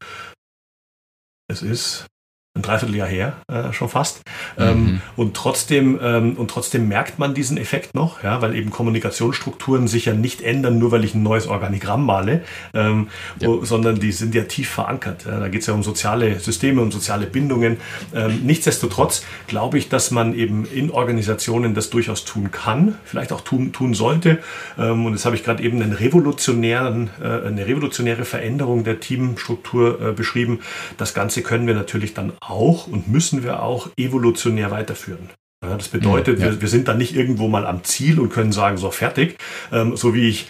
[1.47, 2.05] es ist
[2.53, 4.23] ein Dreivierteljahr her, äh, schon fast.
[4.57, 4.87] Ähm, mhm.
[4.89, 9.87] Ähm, und trotzdem, ähm, und trotzdem merkt man diesen Effekt noch, ja, weil eben Kommunikationsstrukturen
[9.87, 12.43] sich ja nicht ändern, nur weil ich ein neues Organigramm male,
[12.73, 13.07] ähm,
[13.39, 13.47] ja.
[13.47, 15.23] wo, sondern die sind ja tief verankert.
[15.25, 15.39] Ja.
[15.39, 17.77] Da geht es ja um soziale Systeme und soziale Bindungen.
[18.13, 23.41] Ähm, nichtsdestotrotz glaube ich, dass man eben in Organisationen das durchaus tun kann, vielleicht auch
[23.41, 24.39] tun, tun sollte.
[24.77, 30.01] Ähm, und jetzt habe ich gerade eben einen revolutionären, äh, eine revolutionäre Veränderung der Teamstruktur
[30.01, 30.59] äh, beschrieben.
[30.97, 35.29] Das Ganze können wir natürlich dann auch und müssen wir auch evolutionär weiterführen.
[35.63, 36.45] Ja, das bedeutet, ja.
[36.45, 39.37] wir, wir, sind dann nicht irgendwo mal am Ziel und können sagen, so fertig,
[39.71, 40.47] ähm, so wie ich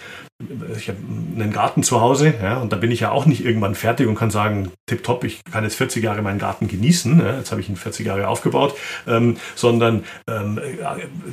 [0.76, 0.98] ich habe
[1.34, 4.14] einen Garten zu Hause, ja, und da bin ich ja auch nicht irgendwann fertig und
[4.14, 7.68] kann sagen, tipptopp, ich kann jetzt 40 Jahre meinen Garten genießen, ja, jetzt habe ich
[7.68, 8.74] ihn 40 Jahre aufgebaut,
[9.06, 10.60] ähm, sondern ähm,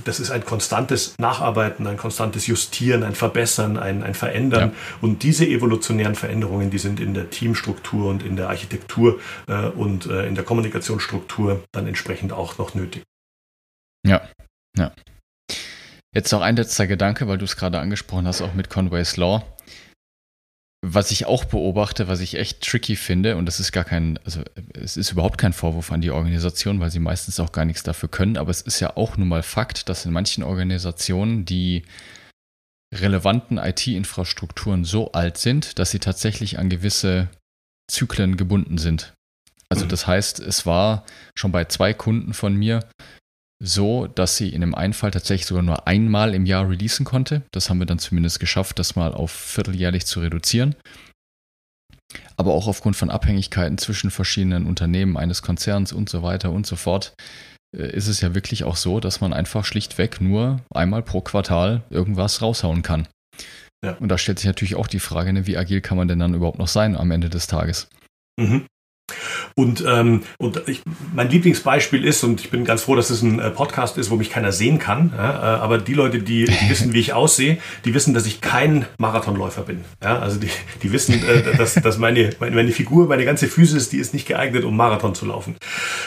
[0.05, 4.69] das ist ein konstantes Nacharbeiten, ein konstantes Justieren, ein Verbessern, ein, ein Verändern.
[4.69, 4.75] Ja.
[5.01, 10.05] Und diese evolutionären Veränderungen, die sind in der Teamstruktur und in der Architektur äh, und
[10.05, 13.03] äh, in der Kommunikationsstruktur dann entsprechend auch noch nötig.
[14.05, 14.21] Ja,
[14.77, 14.91] ja.
[16.15, 19.45] Jetzt noch ein letzter Gedanke, weil du es gerade angesprochen hast, auch mit Conway's Law.
[20.81, 24.41] Was ich auch beobachte, was ich echt tricky finde, und das ist gar kein, also
[24.73, 28.09] es ist überhaupt kein Vorwurf an die Organisation, weil sie meistens auch gar nichts dafür
[28.09, 31.83] können, aber es ist ja auch nun mal Fakt, dass in manchen Organisationen die
[32.95, 37.27] relevanten IT-Infrastrukturen so alt sind, dass sie tatsächlich an gewisse
[37.91, 39.13] Zyklen gebunden sind.
[39.69, 41.05] Also das heißt, es war
[41.35, 42.79] schon bei zwei Kunden von mir
[43.61, 47.41] so, dass sie in dem einen Fall tatsächlich sogar nur einmal im Jahr releasen konnte.
[47.51, 50.75] Das haben wir dann zumindest geschafft, das mal auf vierteljährlich zu reduzieren.
[52.37, 56.75] Aber auch aufgrund von Abhängigkeiten zwischen verschiedenen Unternehmen eines Konzerns und so weiter und so
[56.75, 57.13] fort,
[57.75, 61.83] äh, ist es ja wirklich auch so, dass man einfach schlichtweg nur einmal pro Quartal
[61.89, 63.07] irgendwas raushauen kann.
[63.83, 63.93] Ja.
[63.97, 66.33] Und da stellt sich natürlich auch die Frage, ne, wie agil kann man denn dann
[66.33, 67.89] überhaupt noch sein am Ende des Tages?
[68.37, 68.65] Mhm.
[69.59, 70.83] Und, ähm, und ich,
[71.13, 74.15] mein Lieblingsbeispiel ist, und ich bin ganz froh, dass es ein äh, Podcast ist, wo
[74.15, 77.57] mich keiner sehen kann, ja, äh, aber die Leute, die, die, wissen, wie ich aussehe,
[77.83, 79.83] die wissen, dass ich kein Marathonläufer bin.
[80.01, 80.47] Ja, also die,
[80.81, 84.29] die wissen, äh, dass, dass meine, meine, meine Figur, meine ganze Physis, die ist nicht
[84.29, 85.57] geeignet, um Marathon zu laufen.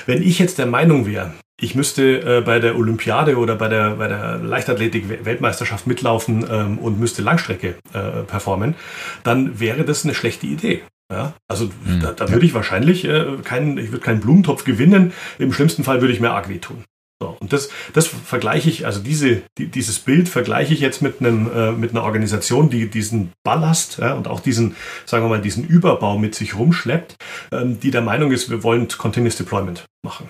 [0.06, 3.96] Wenn ich jetzt der Meinung wäre, ich müsste äh, bei der Olympiade oder bei der,
[3.96, 8.76] bei der Leichtathletik-Weltmeisterschaft mitlaufen ähm, und müsste Langstrecke äh, performen,
[9.24, 10.80] dann wäre das eine schlechte Idee.
[11.12, 12.00] Ja, also mhm.
[12.00, 15.12] da, da, würde ich wahrscheinlich äh, keinen, ich würde keinen Blumentopf gewinnen.
[15.38, 16.84] Im schlimmsten Fall würde ich mir arg wehtun.
[17.22, 21.20] So, und das, das vergleiche ich, also diese, die, dieses Bild vergleiche ich jetzt mit
[21.20, 25.40] einem, äh, mit einer Organisation, die diesen Ballast ja, und auch diesen, sagen wir mal,
[25.40, 27.14] diesen Überbau mit sich rumschleppt,
[27.52, 30.28] ähm, die der Meinung ist, wir wollen Continuous Deployment machen.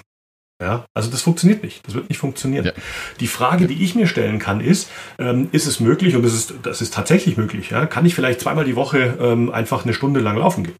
[0.63, 1.85] Ja, also das funktioniert nicht.
[1.85, 2.65] Das wird nicht funktionieren.
[2.65, 2.73] Ja.
[3.19, 4.89] Die Frage, die ich mir stellen kann, ist,
[5.19, 8.41] ähm, ist es möglich, und das ist, das ist tatsächlich möglich, ja, kann ich vielleicht
[8.41, 10.77] zweimal die Woche ähm, einfach eine Stunde lang laufen gehen?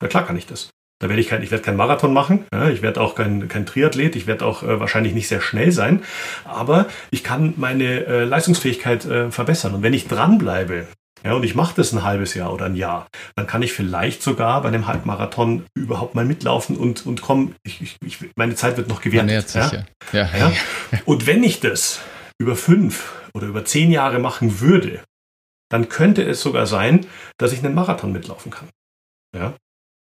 [0.00, 0.70] Na klar kann ich das.
[1.00, 3.66] Da werde ich kein, ich werde keinen Marathon machen, ja, ich werde auch kein, kein
[3.66, 6.02] Triathlet, ich werde auch äh, wahrscheinlich nicht sehr schnell sein,
[6.44, 9.74] aber ich kann meine äh, Leistungsfähigkeit äh, verbessern.
[9.74, 10.86] Und wenn ich dranbleibe,
[11.24, 14.22] ja, und ich mache das ein halbes Jahr oder ein Jahr, dann kann ich vielleicht
[14.22, 18.88] sogar bei einem Halbmarathon überhaupt mal mitlaufen und, und komm, ich, ich, meine Zeit wird
[18.88, 19.54] noch gewertet.
[19.54, 19.70] Ja?
[20.12, 20.38] Ja.
[20.38, 20.52] Ja.
[21.04, 22.00] Und wenn ich das
[22.38, 25.02] über fünf oder über zehn Jahre machen würde,
[25.70, 27.06] dann könnte es sogar sein,
[27.38, 28.68] dass ich einen Marathon mitlaufen kann.
[29.36, 29.54] Ja.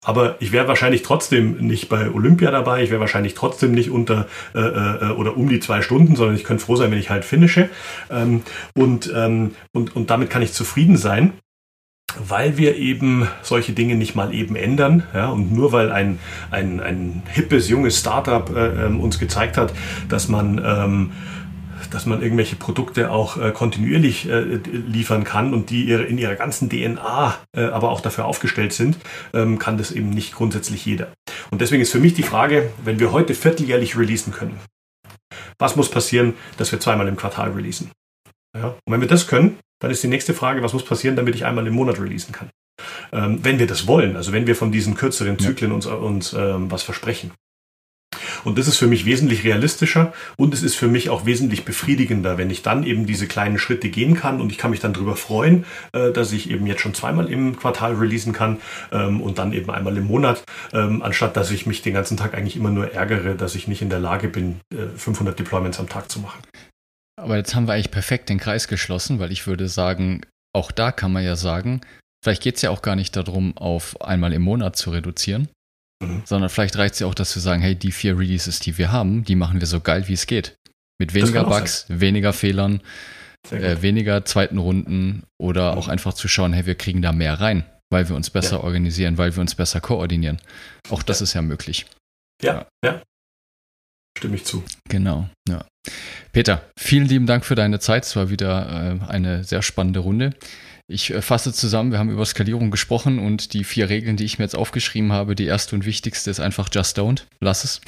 [0.06, 4.28] Aber ich wäre wahrscheinlich trotzdem nicht bei Olympia dabei, ich wäre wahrscheinlich trotzdem nicht unter
[4.54, 7.26] äh, äh, oder um die zwei Stunden, sondern ich könnte froh sein, wenn ich halt
[7.26, 7.70] finische.
[8.10, 8.44] Ähm,
[8.76, 11.34] und, ähm, und, und damit kann ich zufrieden sein
[12.18, 15.04] weil wir eben solche Dinge nicht mal eben ändern.
[15.14, 16.20] Ja, und nur weil ein,
[16.52, 19.74] ein, ein hippes, junges Startup äh, ähm, uns gezeigt hat,
[20.08, 21.12] dass man ähm,
[21.96, 26.36] dass man irgendwelche Produkte auch äh, kontinuierlich äh, liefern kann und die ihre, in ihrer
[26.36, 28.98] ganzen DNA äh, aber auch dafür aufgestellt sind,
[29.34, 31.14] ähm, kann das eben nicht grundsätzlich jeder.
[31.52, 34.60] Und deswegen ist für mich die Frage, wenn wir heute vierteljährlich releasen können,
[35.58, 37.92] was muss passieren, dass wir zweimal im Quartal releasen?
[38.54, 38.76] Ja?
[38.84, 41.46] Und wenn wir das können, dann ist die nächste Frage, was muss passieren, damit ich
[41.46, 42.50] einmal im Monat releasen kann?
[43.14, 46.70] Ähm, wenn wir das wollen, also wenn wir von diesen kürzeren Zyklen uns, uns ähm,
[46.70, 47.32] was versprechen.
[48.46, 52.38] Und das ist für mich wesentlich realistischer und es ist für mich auch wesentlich befriedigender,
[52.38, 55.16] wenn ich dann eben diese kleinen Schritte gehen kann und ich kann mich dann darüber
[55.16, 59.52] freuen, äh, dass ich eben jetzt schon zweimal im Quartal releasen kann ähm, und dann
[59.52, 60.44] eben einmal im Monat,
[60.74, 63.82] ähm, anstatt dass ich mich den ganzen Tag eigentlich immer nur ärgere, dass ich nicht
[63.82, 64.62] in der Lage bin,
[64.96, 66.40] 500 äh, Deployments am Tag zu machen.
[67.22, 70.22] Aber jetzt haben wir eigentlich perfekt den Kreis geschlossen, weil ich würde sagen,
[70.54, 71.82] auch da kann man ja sagen,
[72.24, 75.48] vielleicht geht es ja auch gar nicht darum, auf einmal im Monat zu reduzieren,
[76.02, 76.22] mhm.
[76.26, 78.92] sondern vielleicht reicht es ja auch, dass wir sagen, hey, die vier Releases, die wir
[78.92, 80.56] haben, die machen wir so geil, wie es geht.
[81.00, 82.00] Mit weniger Bugs, sein.
[82.00, 82.82] weniger Fehlern,
[83.52, 85.78] äh, weniger zweiten Runden oder mhm.
[85.78, 88.64] auch einfach zu schauen, hey, wir kriegen da mehr rein, weil wir uns besser ja.
[88.64, 90.40] organisieren, weil wir uns besser koordinieren.
[90.90, 91.24] Auch das ja.
[91.26, 91.86] ist ja möglich.
[92.42, 93.02] Ja, ja, ja.
[94.18, 94.64] Stimme ich zu.
[94.88, 95.66] Genau, ja.
[96.32, 98.06] Peter, vielen lieben Dank für deine Zeit.
[98.06, 100.32] Es war wieder äh, eine sehr spannende Runde.
[100.88, 104.38] Ich äh, fasse zusammen, wir haben über Skalierung gesprochen und die vier Regeln, die ich
[104.38, 107.82] mir jetzt aufgeschrieben habe, die erste und wichtigste ist einfach just don't, lass es.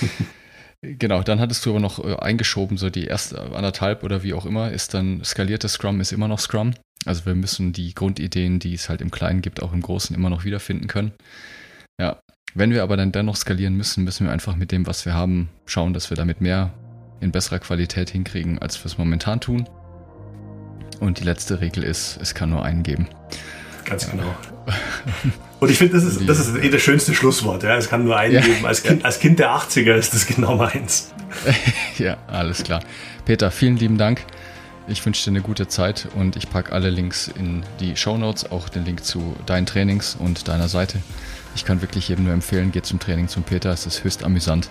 [0.82, 4.46] genau, dann hattest du aber noch äh, eingeschoben, so die erste anderthalb oder wie auch
[4.46, 6.74] immer, ist dann skaliertes Scrum ist immer noch Scrum.
[7.06, 10.30] Also wir müssen die Grundideen, die es halt im Kleinen gibt, auch im Großen immer
[10.30, 11.12] noch wiederfinden können.
[12.00, 12.20] Ja,
[12.54, 15.48] wenn wir aber dann dennoch skalieren müssen, müssen wir einfach mit dem, was wir haben,
[15.66, 16.72] schauen, dass wir damit mehr
[17.20, 19.68] in besserer Qualität hinkriegen, als wir es momentan tun.
[21.00, 23.08] Und die letzte Regel ist, es kann nur einen geben.
[23.84, 24.34] Ganz genau.
[25.60, 27.62] Und ich finde, das ist, das ist eh das schönste Schlusswort.
[27.62, 27.76] Ja?
[27.76, 28.64] Es kann nur einen ja, geben.
[28.64, 29.06] Als kind, ja.
[29.06, 31.12] als kind der 80er ist das genau meins.
[31.98, 32.80] ja, alles klar.
[33.24, 34.24] Peter, vielen lieben Dank.
[34.88, 38.50] Ich wünsche dir eine gute Zeit und ich packe alle Links in die Show Notes,
[38.50, 40.98] auch den Link zu deinen Trainings und deiner Seite.
[41.54, 43.70] Ich kann wirklich jedem nur empfehlen, geht zum Training zum Peter.
[43.70, 44.70] Es ist höchst amüsant.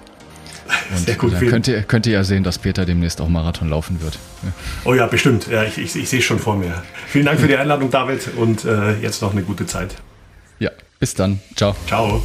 [0.92, 3.70] Und Sehr gut, dann könnt ihr, könnt ihr ja sehen, dass Peter demnächst auch Marathon
[3.70, 4.20] laufen wird.
[4.86, 5.48] Oh ja, bestimmt.
[5.48, 6.84] Ja, ich, ich, ich sehe es schon vor mir.
[7.08, 9.96] Vielen Dank für die Einladung, David, und äh, jetzt noch eine gute Zeit.
[10.60, 11.40] Ja, bis dann.
[11.56, 11.76] Ciao.
[11.88, 12.24] Ciao.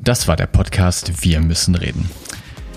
[0.00, 2.10] Das war der Podcast Wir müssen reden.